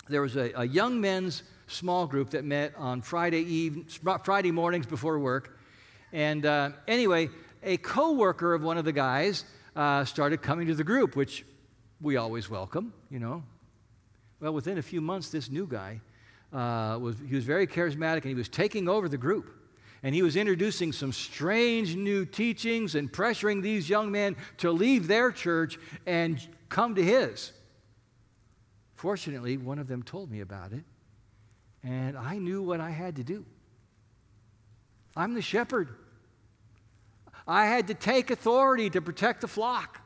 there 0.08 0.22
was 0.22 0.36
a, 0.36 0.52
a 0.54 0.64
young 0.64 1.00
men's 1.00 1.42
small 1.66 2.06
group 2.06 2.30
that 2.30 2.44
met 2.44 2.74
on 2.76 3.02
Friday, 3.02 3.42
eve, 3.42 4.00
Friday 4.24 4.50
mornings 4.50 4.86
before 4.86 5.18
work. 5.18 5.58
And 6.12 6.44
uh, 6.46 6.70
anyway, 6.88 7.30
a 7.62 7.76
co 7.76 8.12
worker 8.12 8.54
of 8.54 8.62
one 8.62 8.78
of 8.78 8.84
the 8.84 8.92
guys 8.92 9.44
uh, 9.76 10.04
started 10.04 10.42
coming 10.42 10.66
to 10.68 10.74
the 10.74 10.84
group, 10.84 11.16
which 11.16 11.44
we 12.00 12.16
always 12.16 12.48
welcome, 12.48 12.92
you 13.10 13.18
know. 13.18 13.42
Well, 14.40 14.52
within 14.52 14.78
a 14.78 14.82
few 14.82 15.00
months, 15.00 15.30
this 15.30 15.50
new 15.50 15.66
guy 15.66 16.00
uh, 16.52 16.98
was, 17.00 17.16
he 17.28 17.34
was 17.34 17.44
very 17.44 17.66
charismatic 17.66 18.22
and 18.22 18.26
he 18.26 18.34
was 18.34 18.48
taking 18.48 18.88
over 18.88 19.08
the 19.08 19.18
group. 19.18 19.56
And 20.02 20.14
he 20.14 20.22
was 20.22 20.34
introducing 20.36 20.92
some 20.92 21.12
strange 21.12 21.94
new 21.94 22.24
teachings 22.24 22.94
and 22.94 23.12
pressuring 23.12 23.62
these 23.62 23.88
young 23.88 24.10
men 24.10 24.36
to 24.58 24.70
leave 24.70 25.06
their 25.06 25.30
church 25.30 25.78
and 26.06 26.40
come 26.70 26.94
to 26.94 27.02
his. 27.02 27.52
Fortunately, 28.94 29.58
one 29.58 29.78
of 29.78 29.88
them 29.88 30.02
told 30.02 30.30
me 30.30 30.40
about 30.40 30.72
it, 30.72 30.84
and 31.82 32.16
I 32.16 32.38
knew 32.38 32.62
what 32.62 32.80
I 32.80 32.90
had 32.90 33.16
to 33.16 33.24
do. 33.24 33.44
I'm 35.16 35.34
the 35.34 35.42
shepherd. 35.42 35.88
I 37.46 37.66
had 37.66 37.88
to 37.88 37.94
take 37.94 38.30
authority 38.30 38.90
to 38.90 39.00
protect 39.00 39.40
the 39.40 39.48
flock. 39.48 39.99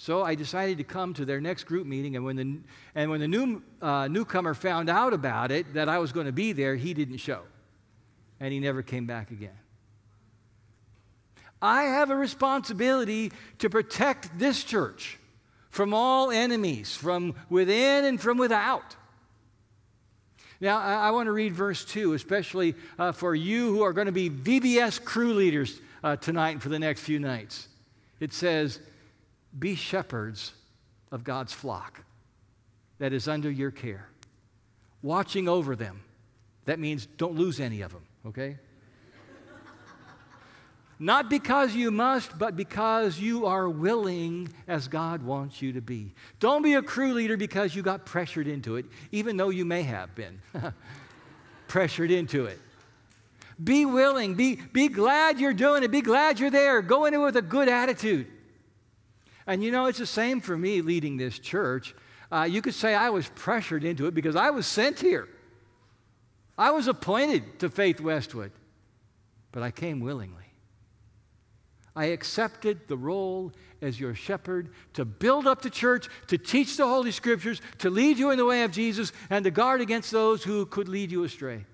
So 0.00 0.22
I 0.22 0.34
decided 0.34 0.78
to 0.78 0.84
come 0.84 1.12
to 1.12 1.26
their 1.26 1.42
next 1.42 1.64
group 1.64 1.86
meeting, 1.86 2.16
and 2.16 2.24
when 2.24 2.36
the, 2.36 2.58
and 2.94 3.10
when 3.10 3.20
the 3.20 3.28
new, 3.28 3.62
uh, 3.82 4.08
newcomer 4.08 4.54
found 4.54 4.88
out 4.88 5.12
about 5.12 5.52
it, 5.52 5.74
that 5.74 5.90
I 5.90 5.98
was 5.98 6.10
going 6.10 6.24
to 6.24 6.32
be 6.32 6.52
there, 6.52 6.74
he 6.74 6.94
didn't 6.94 7.18
show. 7.18 7.42
And 8.40 8.50
he 8.50 8.60
never 8.60 8.80
came 8.80 9.04
back 9.04 9.30
again. 9.30 9.58
I 11.60 11.82
have 11.82 12.08
a 12.08 12.16
responsibility 12.16 13.30
to 13.58 13.68
protect 13.68 14.38
this 14.38 14.64
church 14.64 15.18
from 15.68 15.92
all 15.92 16.30
enemies, 16.30 16.96
from 16.96 17.34
within 17.50 18.06
and 18.06 18.18
from 18.18 18.38
without. 18.38 18.96
Now, 20.62 20.78
I, 20.78 20.94
I 20.94 21.10
want 21.10 21.26
to 21.26 21.32
read 21.32 21.52
verse 21.52 21.84
2, 21.84 22.14
especially 22.14 22.74
uh, 22.98 23.12
for 23.12 23.34
you 23.34 23.68
who 23.68 23.82
are 23.82 23.92
going 23.92 24.06
to 24.06 24.12
be 24.12 24.30
VBS 24.30 25.04
crew 25.04 25.34
leaders 25.34 25.78
uh, 26.02 26.16
tonight 26.16 26.52
and 26.52 26.62
for 26.62 26.70
the 26.70 26.78
next 26.78 27.02
few 27.02 27.18
nights. 27.18 27.68
It 28.18 28.32
says, 28.32 28.80
be 29.58 29.74
shepherds 29.74 30.52
of 31.10 31.24
God's 31.24 31.52
flock 31.52 32.04
that 32.98 33.12
is 33.12 33.26
under 33.26 33.50
your 33.50 33.70
care, 33.70 34.08
watching 35.02 35.48
over 35.48 35.74
them. 35.74 36.02
That 36.66 36.78
means 36.78 37.06
don't 37.16 37.34
lose 37.34 37.58
any 37.58 37.80
of 37.80 37.92
them, 37.92 38.02
okay? 38.26 38.58
Not 40.98 41.30
because 41.30 41.74
you 41.74 41.90
must, 41.90 42.38
but 42.38 42.56
because 42.56 43.18
you 43.18 43.46
are 43.46 43.68
willing 43.68 44.52
as 44.68 44.86
God 44.86 45.22
wants 45.22 45.62
you 45.62 45.72
to 45.72 45.80
be. 45.80 46.12
Don't 46.38 46.62
be 46.62 46.74
a 46.74 46.82
crew 46.82 47.14
leader 47.14 47.36
because 47.36 47.74
you 47.74 47.82
got 47.82 48.04
pressured 48.04 48.46
into 48.46 48.76
it, 48.76 48.84
even 49.10 49.36
though 49.36 49.48
you 49.48 49.64
may 49.64 49.82
have 49.82 50.14
been 50.14 50.40
pressured 51.68 52.10
into 52.10 52.44
it. 52.44 52.58
Be 53.62 53.84
willing, 53.84 54.34
be, 54.34 54.56
be 54.56 54.88
glad 54.88 55.38
you're 55.38 55.52
doing 55.52 55.82
it, 55.82 55.90
be 55.90 56.00
glad 56.02 56.38
you're 56.38 56.50
there. 56.50 56.80
Go 56.82 57.06
in 57.06 57.14
it 57.14 57.18
with 57.18 57.36
a 57.36 57.42
good 57.42 57.68
attitude. 57.68 58.26
And 59.50 59.64
you 59.64 59.72
know, 59.72 59.86
it's 59.86 59.98
the 59.98 60.06
same 60.06 60.40
for 60.40 60.56
me 60.56 60.80
leading 60.80 61.16
this 61.16 61.36
church. 61.36 61.92
Uh, 62.30 62.46
you 62.48 62.62
could 62.62 62.74
say 62.74 62.94
I 62.94 63.10
was 63.10 63.28
pressured 63.34 63.82
into 63.82 64.06
it 64.06 64.14
because 64.14 64.36
I 64.36 64.50
was 64.50 64.64
sent 64.64 65.00
here. 65.00 65.28
I 66.56 66.70
was 66.70 66.86
appointed 66.86 67.58
to 67.58 67.68
Faith 67.68 68.00
Westwood, 68.00 68.52
but 69.50 69.64
I 69.64 69.72
came 69.72 69.98
willingly. 69.98 70.44
I 71.96 72.06
accepted 72.06 72.86
the 72.86 72.96
role 72.96 73.52
as 73.82 73.98
your 73.98 74.14
shepherd 74.14 74.70
to 74.92 75.04
build 75.04 75.48
up 75.48 75.62
the 75.62 75.70
church, 75.70 76.08
to 76.28 76.38
teach 76.38 76.76
the 76.76 76.86
Holy 76.86 77.10
Scriptures, 77.10 77.60
to 77.78 77.90
lead 77.90 78.18
you 78.18 78.30
in 78.30 78.38
the 78.38 78.44
way 78.44 78.62
of 78.62 78.70
Jesus, 78.70 79.10
and 79.30 79.42
to 79.44 79.50
guard 79.50 79.80
against 79.80 80.12
those 80.12 80.44
who 80.44 80.64
could 80.64 80.88
lead 80.88 81.10
you 81.10 81.24
astray. 81.24 81.64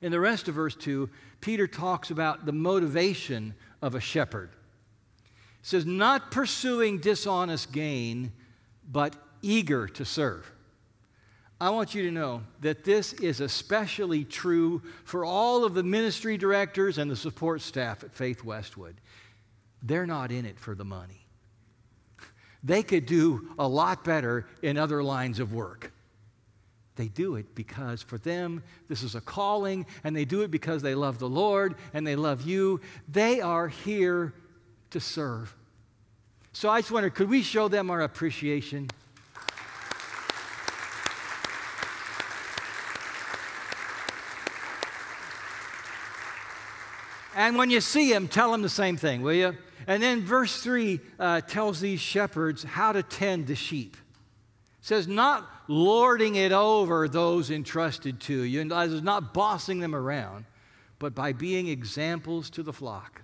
In 0.00 0.10
the 0.10 0.18
rest 0.18 0.48
of 0.48 0.56
verse 0.56 0.74
2, 0.74 1.08
Peter 1.40 1.68
talks 1.68 2.10
about 2.10 2.44
the 2.44 2.52
motivation 2.52 3.54
of 3.80 3.94
a 3.94 4.00
shepherd. 4.00 4.50
It 5.62 5.66
says, 5.68 5.86
not 5.86 6.30
pursuing 6.30 6.98
dishonest 6.98 7.72
gain, 7.72 8.32
but 8.90 9.14
eager 9.42 9.86
to 9.88 10.04
serve. 10.04 10.50
I 11.60 11.70
want 11.70 11.94
you 11.94 12.02
to 12.02 12.10
know 12.10 12.42
that 12.60 12.82
this 12.82 13.12
is 13.12 13.40
especially 13.40 14.24
true 14.24 14.82
for 15.04 15.24
all 15.24 15.64
of 15.64 15.74
the 15.74 15.84
ministry 15.84 16.36
directors 16.36 16.98
and 16.98 17.08
the 17.08 17.14
support 17.14 17.60
staff 17.60 18.02
at 18.02 18.12
Faith 18.12 18.42
Westwood. 18.42 18.96
they're 19.84 20.06
not 20.06 20.32
in 20.32 20.46
it 20.46 20.58
for 20.58 20.74
the 20.74 20.84
money. 20.84 21.26
They 22.64 22.82
could 22.82 23.06
do 23.06 23.48
a 23.58 23.66
lot 23.66 24.04
better 24.04 24.46
in 24.62 24.76
other 24.76 25.02
lines 25.02 25.40
of 25.40 25.52
work. 25.52 25.92
They 26.96 27.08
do 27.08 27.36
it 27.36 27.54
because 27.54 28.02
for 28.02 28.18
them, 28.18 28.62
this 28.88 29.02
is 29.02 29.14
a 29.14 29.20
calling, 29.20 29.86
and 30.04 30.14
they 30.14 30.24
do 30.24 30.42
it 30.42 30.50
because 30.50 30.82
they 30.82 30.94
love 30.94 31.18
the 31.18 31.28
Lord 31.28 31.76
and 31.94 32.06
they 32.06 32.16
love 32.16 32.42
you. 32.42 32.80
They 33.08 33.40
are 33.40 33.68
here 33.68 34.34
to 34.92 35.00
serve. 35.00 35.54
So 36.52 36.68
I 36.68 36.80
just 36.80 36.92
wonder 36.92 37.10
could 37.10 37.28
we 37.28 37.42
show 37.42 37.68
them 37.68 37.90
our 37.90 38.00
appreciation? 38.00 38.88
And 47.34 47.56
when 47.56 47.70
you 47.70 47.80
see 47.80 48.12
them, 48.12 48.28
tell 48.28 48.52
them 48.52 48.62
the 48.62 48.68
same 48.68 48.96
thing, 48.96 49.22
will 49.22 49.32
you? 49.32 49.56
And 49.86 50.02
then 50.02 50.20
verse 50.20 50.62
3 50.62 51.00
uh, 51.18 51.40
tells 51.40 51.80
these 51.80 52.00
shepherds 52.00 52.62
how 52.62 52.92
to 52.92 53.02
tend 53.02 53.46
the 53.46 53.54
sheep. 53.54 53.96
It 54.80 54.86
says, 54.86 55.08
not 55.08 55.48
lording 55.66 56.34
it 56.34 56.52
over 56.52 57.08
those 57.08 57.50
entrusted 57.50 58.20
to 58.20 58.42
you, 58.42 58.60
and 58.60 58.70
not 59.02 59.32
bossing 59.32 59.80
them 59.80 59.94
around, 59.94 60.44
but 60.98 61.14
by 61.14 61.32
being 61.32 61.68
examples 61.68 62.50
to 62.50 62.62
the 62.62 62.72
flock. 62.72 63.22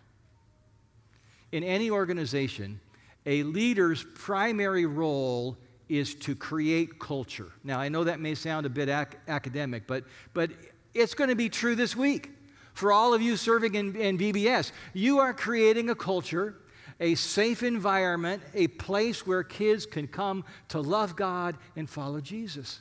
In 1.52 1.64
any 1.64 1.90
organization, 1.90 2.80
a 3.26 3.42
leader's 3.42 4.04
primary 4.14 4.86
role 4.86 5.56
is 5.88 6.14
to 6.14 6.34
create 6.34 6.98
culture. 6.98 7.50
Now, 7.64 7.80
I 7.80 7.88
know 7.88 8.04
that 8.04 8.20
may 8.20 8.34
sound 8.34 8.66
a 8.66 8.68
bit 8.68 8.88
ac- 8.88 9.18
academic, 9.26 9.86
but, 9.86 10.04
but 10.34 10.50
it's 10.94 11.14
going 11.14 11.30
to 11.30 11.36
be 11.36 11.48
true 11.48 11.74
this 11.74 11.96
week. 11.96 12.30
For 12.74 12.92
all 12.92 13.14
of 13.14 13.22
you 13.22 13.36
serving 13.36 13.74
in, 13.74 13.96
in 13.96 14.18
VBS, 14.18 14.72
you 14.92 15.18
are 15.18 15.32
creating 15.32 15.90
a 15.90 15.94
culture, 15.94 16.56
a 17.00 17.14
safe 17.14 17.62
environment, 17.62 18.42
a 18.54 18.68
place 18.68 19.26
where 19.26 19.42
kids 19.42 19.86
can 19.86 20.06
come 20.06 20.44
to 20.68 20.80
love 20.80 21.16
God 21.16 21.56
and 21.74 21.88
follow 21.88 22.20
Jesus. 22.20 22.80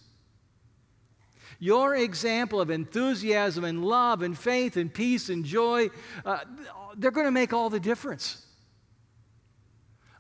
Your 1.60 1.96
example 1.96 2.62
of 2.62 2.70
enthusiasm 2.70 3.64
and 3.64 3.84
love 3.84 4.22
and 4.22 4.38
faith 4.38 4.78
and 4.78 4.94
peace 4.94 5.30
and 5.30 5.44
joy, 5.44 5.90
uh, 6.26 6.40
they're 6.96 7.10
going 7.10 7.26
to 7.26 7.32
make 7.32 7.54
all 7.54 7.70
the 7.70 7.80
difference. 7.80 8.46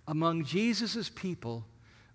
Among 0.08 0.46
Jesus' 0.46 1.10
people, 1.10 1.66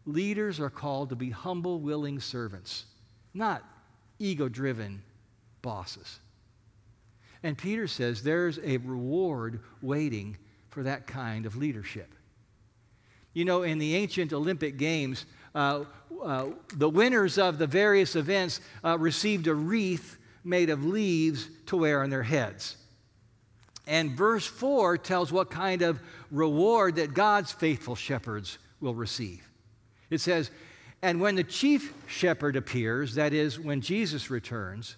leaders 0.07 0.59
are 0.61 0.71
called 0.71 1.11
to 1.11 1.17
be 1.17 1.31
humble, 1.31 1.81
willing 1.81 2.21
servants, 2.21 2.87
not 3.35 3.63
ego 4.19 4.49
driven 4.49 5.03
bosses. 5.61 6.19
And 7.43 7.59
Peter 7.59 7.87
says 7.87 8.23
there's 8.23 8.59
a 8.63 8.77
reward 8.79 9.61
waiting 9.83 10.37
for 10.71 10.83
that 10.85 11.07
kind 11.07 11.45
of 11.45 11.57
leadership. 11.57 12.15
You 13.35 13.45
know, 13.45 13.63
in 13.63 13.79
the 13.79 13.97
ancient 13.97 14.33
Olympic 14.33 14.77
Games, 14.77 15.27
uh, 15.55 15.85
uh, 16.23 16.47
the 16.75 16.89
winners 16.89 17.39
of 17.39 17.59
the 17.59 17.67
various 17.67 18.17
events 18.17 18.61
uh, 18.85 18.97
received 18.99 19.47
a 19.47 19.55
wreath 19.55 20.19
made 20.45 20.71
of 20.71 20.85
leaves 20.85 21.49
to 21.67 21.77
wear 21.77 22.03
on 22.03 22.11
their 22.11 22.23
heads. 22.23 22.77
And 23.87 24.13
verse 24.13 24.47
4 24.47 24.99
tells 24.99 25.33
what 25.33 25.51
kind 25.51 25.83
of 25.83 26.01
reward 26.31 26.97
that 26.97 27.15
God's 27.15 27.53
faithful 27.53 27.97
shepherds 27.97 28.59
will 28.81 28.95
receive. 28.95 29.49
It 30.11 30.21
says, 30.21 30.51
And 31.03 31.21
when 31.21 31.35
the 31.35 31.45
chief 31.45 31.93
shepherd 32.07 32.57
appears, 32.57 33.15
that 33.17 33.33
is, 33.33 33.59
when 33.59 33.81
Jesus 33.81 34.31
returns, 34.31 34.97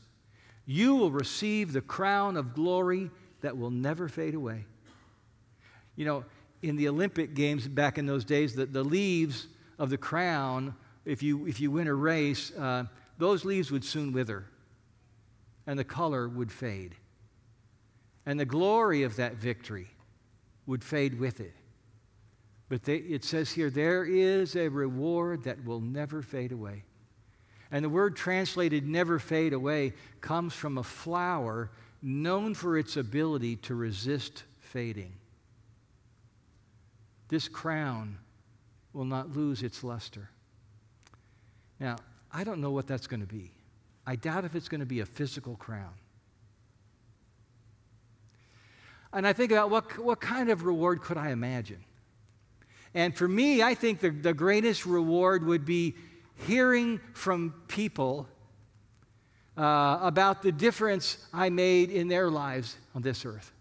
you 0.66 0.96
will 0.96 1.10
receive 1.10 1.72
the 1.72 1.80
crown 1.80 2.36
of 2.36 2.54
glory 2.54 3.10
that 3.40 3.56
will 3.56 3.70
never 3.70 4.08
fade 4.08 4.34
away. 4.34 4.64
You 5.96 6.04
know, 6.04 6.24
in 6.62 6.76
the 6.76 6.88
Olympic 6.88 7.34
Games 7.34 7.68
back 7.68 7.98
in 7.98 8.06
those 8.06 8.24
days, 8.24 8.54
the, 8.54 8.66
the 8.66 8.82
leaves 8.82 9.46
of 9.78 9.90
the 9.90 9.98
crown, 9.98 10.74
if 11.04 11.22
you, 11.22 11.46
if 11.46 11.60
you 11.60 11.70
win 11.70 11.86
a 11.86 11.94
race, 11.94 12.50
uh, 12.52 12.84
those 13.18 13.44
leaves 13.44 13.70
would 13.70 13.84
soon 13.84 14.12
wither 14.12 14.46
and 15.66 15.78
the 15.78 15.84
color 15.84 16.28
would 16.28 16.50
fade. 16.50 16.94
And 18.26 18.40
the 18.40 18.44
glory 18.44 19.02
of 19.02 19.16
that 19.16 19.34
victory 19.34 19.90
would 20.66 20.82
fade 20.82 21.18
with 21.18 21.40
it. 21.40 21.54
But 22.68 22.84
they, 22.84 22.96
it 22.96 23.24
says 23.24 23.52
here, 23.52 23.70
there 23.70 24.04
is 24.04 24.56
a 24.56 24.68
reward 24.68 25.44
that 25.44 25.64
will 25.64 25.80
never 25.80 26.22
fade 26.22 26.52
away. 26.52 26.84
And 27.70 27.84
the 27.84 27.90
word 27.90 28.16
translated 28.16 28.86
never 28.86 29.18
fade 29.18 29.52
away 29.52 29.92
comes 30.20 30.54
from 30.54 30.78
a 30.78 30.82
flower 30.82 31.70
known 32.00 32.54
for 32.54 32.78
its 32.78 32.96
ability 32.96 33.56
to 33.56 33.74
resist 33.74 34.44
fading. 34.60 35.12
This 37.28 37.48
crown 37.48 38.18
will 38.92 39.04
not 39.04 39.36
lose 39.36 39.62
its 39.62 39.82
luster. 39.82 40.30
Now, 41.80 41.96
I 42.32 42.44
don't 42.44 42.60
know 42.60 42.70
what 42.70 42.86
that's 42.86 43.06
going 43.06 43.20
to 43.20 43.26
be. 43.26 43.50
I 44.06 44.16
doubt 44.16 44.44
if 44.44 44.54
it's 44.54 44.68
going 44.68 44.80
to 44.80 44.86
be 44.86 45.00
a 45.00 45.06
physical 45.06 45.56
crown. 45.56 45.94
And 49.14 49.26
I 49.26 49.32
think 49.32 49.52
about 49.52 49.70
what, 49.70 49.96
what 49.98 50.20
kind 50.20 50.50
of 50.50 50.64
reward 50.64 51.00
could 51.00 51.16
I 51.16 51.30
imagine? 51.30 51.84
And 52.94 53.16
for 53.16 53.28
me, 53.28 53.62
I 53.62 53.74
think 53.74 54.00
the, 54.00 54.10
the 54.10 54.34
greatest 54.34 54.84
reward 54.86 55.46
would 55.46 55.64
be 55.64 55.94
hearing 56.46 57.00
from 57.12 57.54
people 57.68 58.28
uh, 59.56 59.98
about 60.02 60.42
the 60.42 60.50
difference 60.50 61.18
I 61.32 61.48
made 61.48 61.90
in 61.90 62.08
their 62.08 62.28
lives 62.28 62.76
on 62.94 63.02
this 63.02 63.24
earth. 63.24 63.52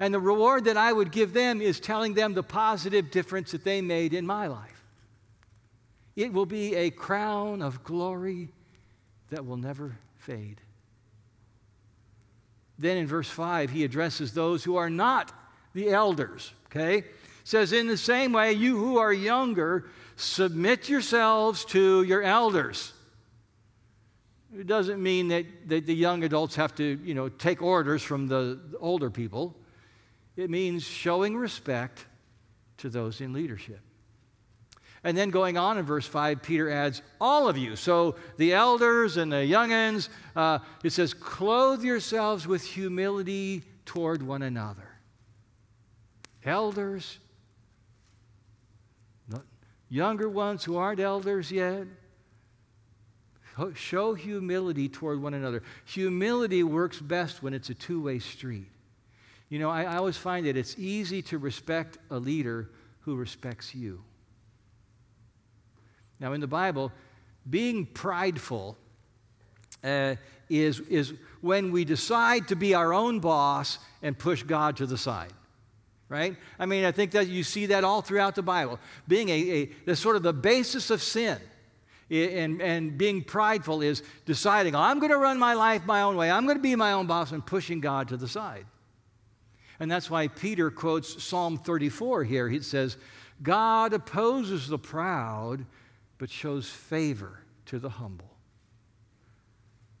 And 0.00 0.12
the 0.12 0.20
reward 0.20 0.64
that 0.64 0.78
I 0.78 0.92
would 0.92 1.12
give 1.12 1.34
them 1.34 1.60
is 1.60 1.78
telling 1.78 2.14
them 2.14 2.32
the 2.32 2.42
positive 2.42 3.10
difference 3.10 3.52
that 3.52 3.64
they 3.64 3.82
made 3.82 4.14
in 4.14 4.26
my 4.26 4.46
life. 4.46 4.82
It 6.16 6.32
will 6.32 6.46
be 6.46 6.74
a 6.74 6.90
crown 6.90 7.60
of 7.60 7.84
glory 7.84 8.48
that 9.30 9.44
will 9.44 9.56
never 9.56 9.98
fade. 10.16 10.60
Then 12.78 12.96
in 12.96 13.06
verse 13.06 13.28
5, 13.28 13.70
he 13.70 13.84
addresses 13.84 14.32
those 14.32 14.64
who 14.64 14.76
are 14.76 14.90
not 14.90 15.32
the 15.74 15.90
elders, 15.90 16.52
okay? 16.66 17.04
Says, 17.44 17.72
in 17.72 17.86
the 17.86 17.96
same 17.96 18.32
way, 18.32 18.52
you 18.52 18.76
who 18.76 18.98
are 18.98 19.12
younger, 19.12 19.86
submit 20.16 20.88
yourselves 20.88 21.64
to 21.66 22.02
your 22.02 22.22
elders. 22.22 22.92
It 24.56 24.66
doesn't 24.66 25.02
mean 25.02 25.28
that, 25.28 25.46
that 25.68 25.86
the 25.86 25.94
young 25.94 26.22
adults 26.24 26.56
have 26.56 26.74
to, 26.76 26.84
you 27.04 27.14
know, 27.14 27.28
take 27.28 27.60
orders 27.60 28.02
from 28.02 28.28
the 28.28 28.60
older 28.80 29.10
people. 29.10 29.56
It 30.36 30.48
means 30.48 30.84
showing 30.84 31.36
respect 31.36 32.06
to 32.78 32.88
those 32.88 33.20
in 33.20 33.32
leadership. 33.32 33.80
And 35.04 35.16
then 35.16 35.28
going 35.28 35.58
on 35.58 35.76
in 35.76 35.84
verse 35.84 36.06
5, 36.06 36.42
Peter 36.42 36.70
adds, 36.70 37.02
all 37.20 37.46
of 37.46 37.58
you. 37.58 37.76
So 37.76 38.16
the 38.38 38.54
elders 38.54 39.18
and 39.18 39.30
the 39.30 39.36
youngins, 39.36 40.08
uh, 40.34 40.60
it 40.82 40.90
says, 40.90 41.12
clothe 41.12 41.84
yourselves 41.84 42.46
with 42.46 42.64
humility 42.64 43.62
toward 43.84 44.22
one 44.22 44.40
another. 44.40 44.88
Elders, 46.42 47.18
younger 49.90 50.28
ones 50.28 50.64
who 50.64 50.76
aren't 50.76 51.00
elders 51.00 51.52
yet, 51.52 51.86
show 53.74 54.14
humility 54.14 54.88
toward 54.88 55.20
one 55.20 55.34
another. 55.34 55.62
Humility 55.84 56.62
works 56.62 56.98
best 56.98 57.42
when 57.42 57.54
it's 57.54 57.70
a 57.70 57.74
two 57.74 58.02
way 58.02 58.18
street. 58.18 58.66
You 59.48 59.58
know, 59.58 59.70
I, 59.70 59.84
I, 59.84 59.96
always 59.96 60.16
find 60.16 60.46
that 60.46 60.56
it's 60.56 60.76
easy 60.78 61.22
to 61.22 61.38
respect 61.38 61.98
a 62.10 62.18
leader 62.18 62.70
who 63.00 63.14
respects 63.14 63.74
you. 63.74 64.02
Now, 66.20 66.32
in 66.32 66.40
the 66.40 66.46
Bible, 66.46 66.92
being 67.48 67.86
prideful 67.86 68.76
uh, 69.82 70.16
is, 70.48 70.80
is 70.80 71.12
when 71.40 71.72
we 71.72 71.84
decide 71.84 72.48
to 72.48 72.56
be 72.56 72.74
our 72.74 72.92
own 72.92 73.20
boss 73.20 73.78
and 74.02 74.16
push 74.16 74.42
God 74.42 74.76
to 74.78 74.86
the 74.86 74.98
side 74.98 75.32
right? 76.08 76.36
I 76.58 76.66
mean, 76.66 76.84
I 76.84 76.92
think 76.92 77.12
that 77.12 77.26
you 77.26 77.42
see 77.42 77.66
that 77.66 77.82
all 77.82 78.00
throughout 78.00 78.34
the 78.36 78.42
Bible. 78.42 78.78
Being 79.08 79.30
a, 79.30 79.32
a 79.32 79.64
the 79.84 79.96
sort 79.96 80.14
of 80.14 80.22
the 80.22 80.32
basis 80.32 80.90
of 80.90 81.02
sin 81.02 81.38
and, 82.10 82.60
and 82.60 82.96
being 82.96 83.22
prideful 83.24 83.82
is 83.82 84.02
deciding, 84.26 84.74
I'm 84.74 84.98
going 84.98 85.10
to 85.10 85.18
run 85.18 85.38
my 85.38 85.54
life 85.54 85.84
my 85.86 86.02
own 86.02 86.16
way. 86.16 86.30
I'm 86.30 86.44
going 86.44 86.56
to 86.56 86.62
be 86.62 86.76
my 86.76 86.92
own 86.92 87.06
boss 87.06 87.32
and 87.32 87.44
pushing 87.44 87.80
God 87.80 88.08
to 88.08 88.16
the 88.16 88.28
side. 88.28 88.66
And 89.80 89.90
that's 89.90 90.08
why 90.08 90.28
Peter 90.28 90.70
quotes 90.70 91.22
Psalm 91.22 91.58
34 91.58 92.24
here. 92.24 92.48
He 92.48 92.60
says, 92.60 92.96
God 93.42 93.92
opposes 93.92 94.68
the 94.68 94.78
proud, 94.78 95.66
but 96.24 96.30
shows 96.30 96.70
favor 96.70 97.40
to 97.66 97.78
the 97.78 97.90
humble. 97.90 98.38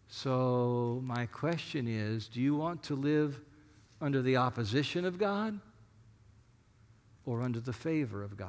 So, 0.08 1.02
my 1.04 1.26
question 1.26 1.86
is 1.86 2.28
do 2.28 2.40
you 2.40 2.56
want 2.56 2.82
to 2.84 2.94
live 2.94 3.38
under 4.00 4.22
the 4.22 4.38
opposition 4.38 5.04
of 5.04 5.18
God? 5.18 5.60
or 7.26 7.42
under 7.42 7.60
the 7.60 7.74
favor 7.74 8.22
of 8.22 8.38
God? 8.38 8.48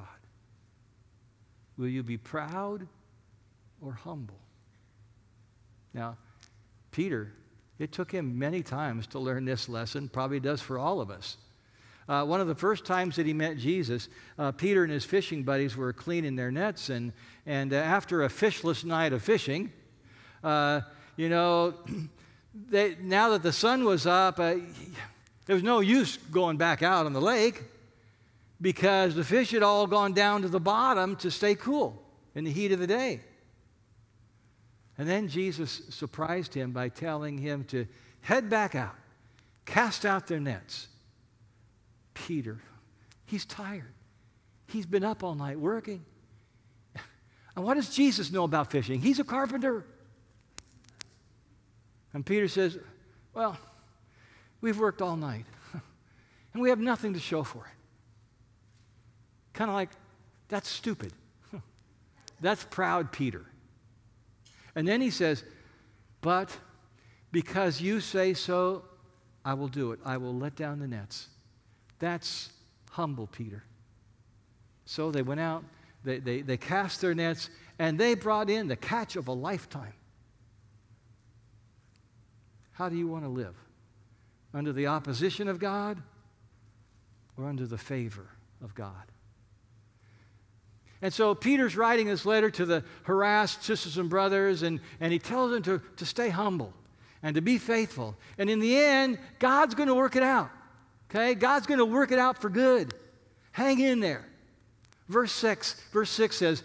Will 1.78 1.90
you 1.90 2.02
be 2.02 2.16
proud 2.16 2.88
or 3.82 3.92
humble? 3.92 4.40
Now, 5.94 6.16
Peter, 6.92 7.34
it 7.78 7.92
took 7.92 8.10
him 8.10 8.40
many 8.40 8.64
times 8.64 9.06
to 9.08 9.20
learn 9.20 9.44
this 9.44 9.68
lesson, 9.68 10.08
probably 10.08 10.40
does 10.40 10.62
for 10.62 10.80
all 10.80 11.02
of 11.02 11.10
us. 11.10 11.36
Uh, 12.08 12.24
one 12.24 12.40
of 12.40 12.48
the 12.48 12.56
first 12.56 12.86
times 12.86 13.16
that 13.16 13.26
he 13.26 13.34
met 13.34 13.58
Jesus, 13.58 14.10
uh, 14.38 14.52
Peter 14.52 14.84
and 14.84 14.92
his 14.92 15.04
fishing 15.04 15.42
buddies 15.42 15.76
were 15.76 15.92
cleaning 15.92 16.36
their 16.36 16.52
nets, 16.52 16.90
and, 16.90 17.12
and 17.48 17.74
uh, 17.74 17.78
after 17.78 18.24
a 18.24 18.30
fishless 18.30 18.86
night 18.86 19.12
of 19.12 19.24
fishing, 19.24 19.72
uh, 20.44 20.82
you 21.16 21.30
know, 21.30 21.74
they, 22.70 22.96
now 23.02 23.30
that 23.30 23.42
the 23.42 23.52
sun 23.52 23.84
was 23.84 24.06
up, 24.06 24.40
uh, 24.40 24.56
there 25.48 25.56
was 25.56 25.64
no 25.64 25.80
use 25.80 26.18
going 26.18 26.58
back 26.58 26.84
out 26.84 27.08
on 27.08 27.14
the 27.14 27.22
lake 27.22 27.64
because 28.62 29.16
the 29.16 29.24
fish 29.24 29.52
had 29.52 29.64
all 29.64 29.88
gone 29.88 30.14
down 30.14 30.44
to 30.44 30.48
the 30.48 30.60
bottom 30.60 31.16
to 31.18 31.32
stay 31.32 31.56
cool 31.56 32.02
in 32.36 32.44
the 32.44 32.52
heat 32.52 32.72
of 32.72 32.80
the 32.80 32.88
day. 32.88 33.22
And 34.98 35.10
then 35.10 35.28
Jesus 35.28 35.82
surprised 35.90 36.54
him 36.54 36.72
by 36.72 36.90
telling 36.90 37.38
him 37.38 37.64
to 37.66 37.88
head 38.22 38.50
back 38.50 38.76
out, 38.76 38.96
cast 39.66 40.06
out 40.06 40.28
their 40.28 40.40
nets. 40.40 40.88
Peter, 42.16 42.60
he's 43.26 43.46
tired. 43.46 43.94
He's 44.68 44.88
been 44.88 45.04
up 45.04 45.24
all 45.24 45.36
night 45.36 45.60
working. 45.60 46.04
And 47.56 47.64
what 47.64 47.76
does 47.76 47.90
Jesus 47.96 48.32
know 48.32 48.44
about 48.44 48.72
fishing? 48.72 49.00
He's 49.00 49.20
a 49.20 49.24
carpenter. 49.24 49.86
And 52.14 52.26
Peter 52.26 52.48
says, 52.48 52.78
Well, 53.34 53.58
we've 54.62 54.80
worked 54.80 55.02
all 55.02 55.16
night, 55.16 55.46
and 56.54 56.62
we 56.62 56.70
have 56.70 56.80
nothing 56.80 57.14
to 57.14 57.20
show 57.20 57.44
for 57.44 57.60
it. 57.60 57.72
Kind 59.54 59.70
of 59.70 59.76
like, 59.76 59.90
that's 60.50 60.68
stupid. 60.68 61.14
that's 62.42 62.64
proud 62.66 63.12
Peter. 63.12 63.46
And 64.76 64.86
then 64.86 65.00
he 65.00 65.10
says, 65.10 65.44
But 66.22 66.56
because 67.32 67.80
you 67.80 68.02
say 68.02 68.34
so, 68.34 68.84
I 69.46 69.54
will 69.54 69.70
do 69.70 69.92
it. 69.92 70.00
I 70.04 70.18
will 70.18 70.34
let 70.34 70.56
down 70.56 70.80
the 70.80 70.88
nets. 70.88 71.30
That's 72.00 72.50
humble 72.92 73.28
Peter. 73.28 73.64
So 74.86 75.12
they 75.12 75.22
went 75.22 75.40
out, 75.40 75.64
they, 76.04 76.20
they, 76.20 76.42
they 76.42 76.58
cast 76.58 77.02
their 77.02 77.14
nets, 77.14 77.50
and 77.80 78.00
they 78.00 78.16
brought 78.16 78.50
in 78.50 78.68
the 78.68 78.76
catch 78.76 79.16
of 79.16 79.28
a 79.28 79.34
lifetime. 79.34 79.94
How 82.72 82.90
do 82.90 82.96
you 82.96 83.08
want 83.08 83.24
to 83.24 83.30
live? 83.30 83.56
Under 84.54 84.72
the 84.72 84.88
opposition 84.88 85.48
of 85.48 85.60
God 85.60 86.02
or 87.38 87.48
under 87.48 87.66
the 87.66 87.78
favor 87.78 88.28
of 88.64 88.76
God? 88.76 89.12
And 91.02 91.14
so 91.14 91.36
Peter's 91.36 91.76
writing 91.76 92.08
this 92.08 92.26
letter 92.26 92.50
to 92.52 92.66
the 92.66 92.84
harassed 93.04 93.64
sisters 93.64 93.98
and 93.98 94.10
brothers, 94.10 94.64
and, 94.64 94.80
and 95.00 95.12
he 95.12 95.20
tells 95.20 95.52
them 95.52 95.62
to, 95.64 95.82
to 95.98 96.06
stay 96.06 96.30
humble 96.30 96.74
and 97.22 97.36
to 97.36 97.42
be 97.42 97.58
faithful. 97.58 98.16
And 98.38 98.50
in 98.50 98.60
the 98.60 98.76
end, 98.78 99.20
God's 99.40 99.76
going 99.76 99.90
to 99.90 99.96
work 99.96 100.16
it 100.16 100.24
out. 100.24 100.50
Okay? 101.10 101.36
God's 101.36 101.68
going 101.68 101.80
to 101.80 101.86
work 101.86 102.12
it 102.12 102.20
out 102.20 102.42
for 102.42 102.50
good. 102.50 102.94
Hang 103.52 103.80
in 103.80 104.00
there. 104.00 104.26
Verse 105.08 105.32
6, 105.32 105.80
verse 105.92 106.10
6 106.10 106.36
says, 106.36 106.64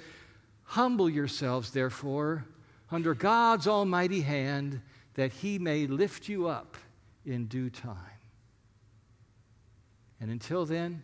Humble 0.64 1.10
yourselves, 1.10 1.70
therefore, 1.70 2.44
under 2.90 3.14
God's 3.14 3.66
almighty 3.66 4.20
hand, 4.20 4.80
that 5.14 5.32
he 5.32 5.58
may 5.58 5.86
lift 5.86 6.28
you 6.28 6.48
up 6.48 6.76
in 7.26 7.46
due 7.46 7.70
time. 7.70 7.96
And 10.20 10.30
until 10.30 10.64
then, 10.66 11.02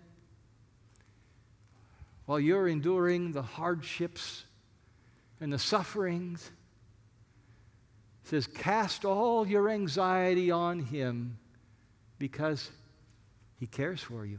while 2.27 2.41
you're 2.41 2.69
enduring 2.69 3.33
the 3.33 3.43
hardships 3.43 4.45
and 5.41 5.53
the 5.53 5.59
sufferings, 5.59 6.51
it 8.25 8.29
says, 8.29 8.47
Cast 8.47 9.05
all 9.05 9.47
your 9.47 9.69
anxiety 9.69 10.51
on 10.51 10.81
him 10.81 11.39
because 12.19 12.71
he 13.59 13.67
cares 13.67 14.01
for 14.01 14.25
you. 14.25 14.39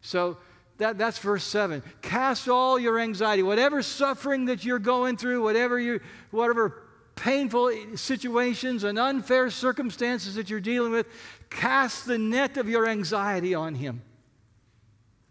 So 0.00 0.36
that, 0.78 0.98
that's 0.98 1.18
verse 1.18 1.44
7. 1.44 1.82
Cast 2.02 2.48
all 2.48 2.78
your 2.78 2.98
anxiety, 2.98 3.42
whatever 3.42 3.82
suffering 3.82 4.46
that 4.46 4.64
you're 4.64 4.78
going 4.78 5.16
through, 5.16 5.42
whatever, 5.42 5.78
you, 5.78 6.00
whatever 6.30 6.82
painful 7.16 7.72
situations 7.96 8.84
and 8.84 8.98
unfair 8.98 9.50
circumstances 9.50 10.34
that 10.34 10.50
you're 10.50 10.60
dealing 10.60 10.92
with, 10.92 11.06
cast 11.48 12.06
the 12.06 12.18
net 12.18 12.56
of 12.56 12.68
your 12.68 12.88
anxiety 12.88 13.54
on 13.54 13.74
him. 13.74 14.02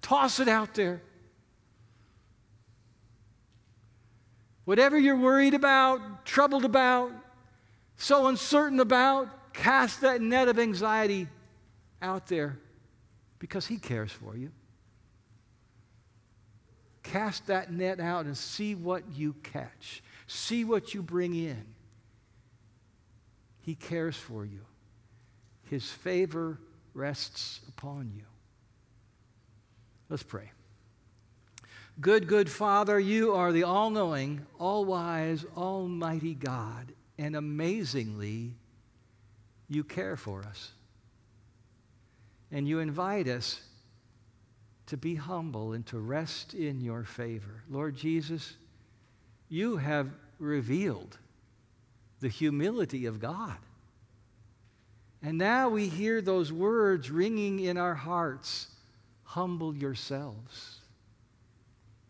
Toss 0.02 0.39
it 0.39 0.48
out 0.48 0.74
there. 0.76 1.02
Whatever 4.66 4.98
you're 4.98 5.18
worried 5.18 5.54
about, 5.54 6.26
troubled 6.26 6.63
about, 6.63 7.12
so 7.98 8.28
uncertain 8.28 8.80
about, 8.80 9.54
cast 9.54 10.02
that 10.02 10.22
net 10.22 10.48
of 10.48 10.58
anxiety 10.58 11.28
out 12.04 12.28
there 12.28 12.60
because 13.39 13.66
He 13.66 13.78
cares 13.78 14.12
for 14.12 14.38
you. 14.38 14.52
Cast 17.02 17.48
that 17.48 17.72
net 17.72 18.00
out 18.00 18.26
and 18.26 18.38
see 18.38 18.76
what 18.76 19.04
you 19.13 19.34
catch, 19.44 20.04
see 20.28 20.63
what 20.63 20.94
you 20.94 21.02
bring 21.02 21.36
in. 21.36 21.66
He 23.62 23.76
cares 23.76 24.16
for 24.16 24.46
you, 24.46 24.62
His 25.70 25.89
favor 25.89 26.60
rests 26.94 27.62
upon 27.68 28.12
you. 28.16 28.24
Let's 30.10 30.24
pray. 30.24 30.52
Good, 32.02 32.28
good 32.28 32.50
Father, 32.50 33.00
you 33.00 33.34
are 33.34 33.52
the 33.52 33.63
all 33.63 33.89
knowing, 33.89 34.46
all 34.60 34.84
wise, 34.84 35.46
almighty 35.56 36.34
God, 36.34 36.92
and 37.18 37.36
amazingly, 37.36 38.56
you 39.70 39.84
care 39.84 40.18
for 40.18 40.44
us. 40.44 40.72
And 42.54 42.68
you 42.68 42.80
invite 42.80 43.28
us 43.28 43.60
to 44.86 44.96
be 44.96 45.16
humble 45.16 45.74
and 45.74 45.84
to 45.88 45.98
rest 45.98 46.54
in 46.54 46.80
your 46.80 47.04
favor. 47.04 47.63
Lord 47.68 47.96
Jesus, 47.96 48.56
you 49.50 49.78
have 49.78 50.12
revealed 50.38 51.18
the 52.20 52.28
humility 52.30 53.08
of 53.08 53.20
God. 53.20 53.58
And 55.24 55.39
now 55.39 55.70
we 55.70 55.88
hear 55.88 56.22
those 56.22 56.54
words 56.54 57.10
ringing 57.10 57.60
in 57.60 57.76
our 57.78 57.96
hearts 57.96 58.68
humble 59.24 59.76
yourselves. 59.76 60.80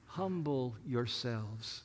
Humble 0.07 0.75
yourselves. 0.85 1.83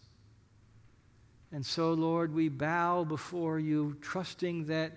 And 1.53 1.64
so, 1.64 1.92
Lord, 1.92 2.35
we 2.35 2.49
bow 2.49 3.05
before 3.05 3.61
you, 3.61 3.97
trusting 4.01 4.66
that 4.66 4.92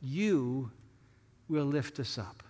you 0.00 0.70
will 1.48 1.66
lift 1.66 1.98
us 1.98 2.16
up. 2.16 2.44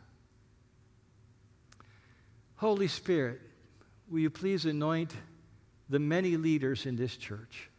Holy 2.56 2.88
Spirit, 2.88 3.40
will 4.10 4.20
you 4.20 4.30
please 4.30 4.64
anoint 4.64 5.12
the 5.88 5.98
many 5.98 6.36
leaders 6.36 6.86
in 6.86 6.96
this 6.96 7.16
church? 7.16 7.70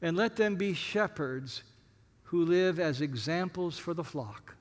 And 0.00 0.16
let 0.16 0.36
them 0.36 0.56
be 0.56 0.74
shepherds 0.74 1.62
who 2.24 2.44
live 2.44 2.80
as 2.80 3.00
examples 3.00 3.78
for 3.78 3.94
the 3.94 4.02
flock. 4.02 4.56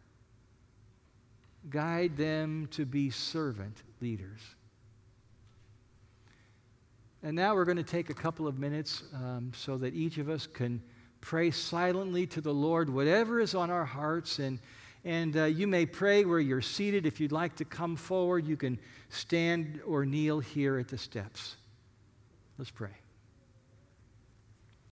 Guide 1.70 2.16
them 2.18 2.68
to 2.72 2.86
be 2.86 3.10
servant 3.10 3.82
leaders. 4.02 4.40
And 7.24 7.36
now 7.36 7.56
we're 7.56 7.66
going 7.66 7.78
to 7.78 7.84
take 7.84 8.10
a 8.10 8.16
couple 8.16 8.48
of 8.48 8.60
minutes 8.60 9.04
um, 9.14 9.52
so 9.56 9.78
that 9.78 9.94
each 9.94 10.18
of 10.18 10.30
us 10.30 10.48
can 10.48 10.82
pray 11.22 11.52
silently 11.52 12.26
to 12.28 12.42
the 12.42 12.54
Lord, 12.54 12.90
whatever 12.90 13.40
is 13.40 13.56
on 13.56 13.70
our 13.70 13.86
hearts. 13.86 14.40
And 14.40 14.60
and 15.04 15.36
uh, 15.36 15.46
you 15.46 15.68
may 15.68 15.86
pray 15.86 16.26
where 16.26 16.40
you're 16.40 16.62
seated. 16.62 17.06
If 17.06 17.20
you'd 17.20 17.32
like 17.32 17.56
to 17.58 17.66
come 17.66 17.96
forward, 17.96 18.46
you 18.46 18.58
can 18.58 18.80
stand 19.10 19.82
or 19.86 20.06
kneel 20.06 20.40
here 20.40 20.78
at 20.78 20.88
the 20.88 20.98
steps. 20.98 21.56
Let's 22.58 22.72
pray. 22.72 22.92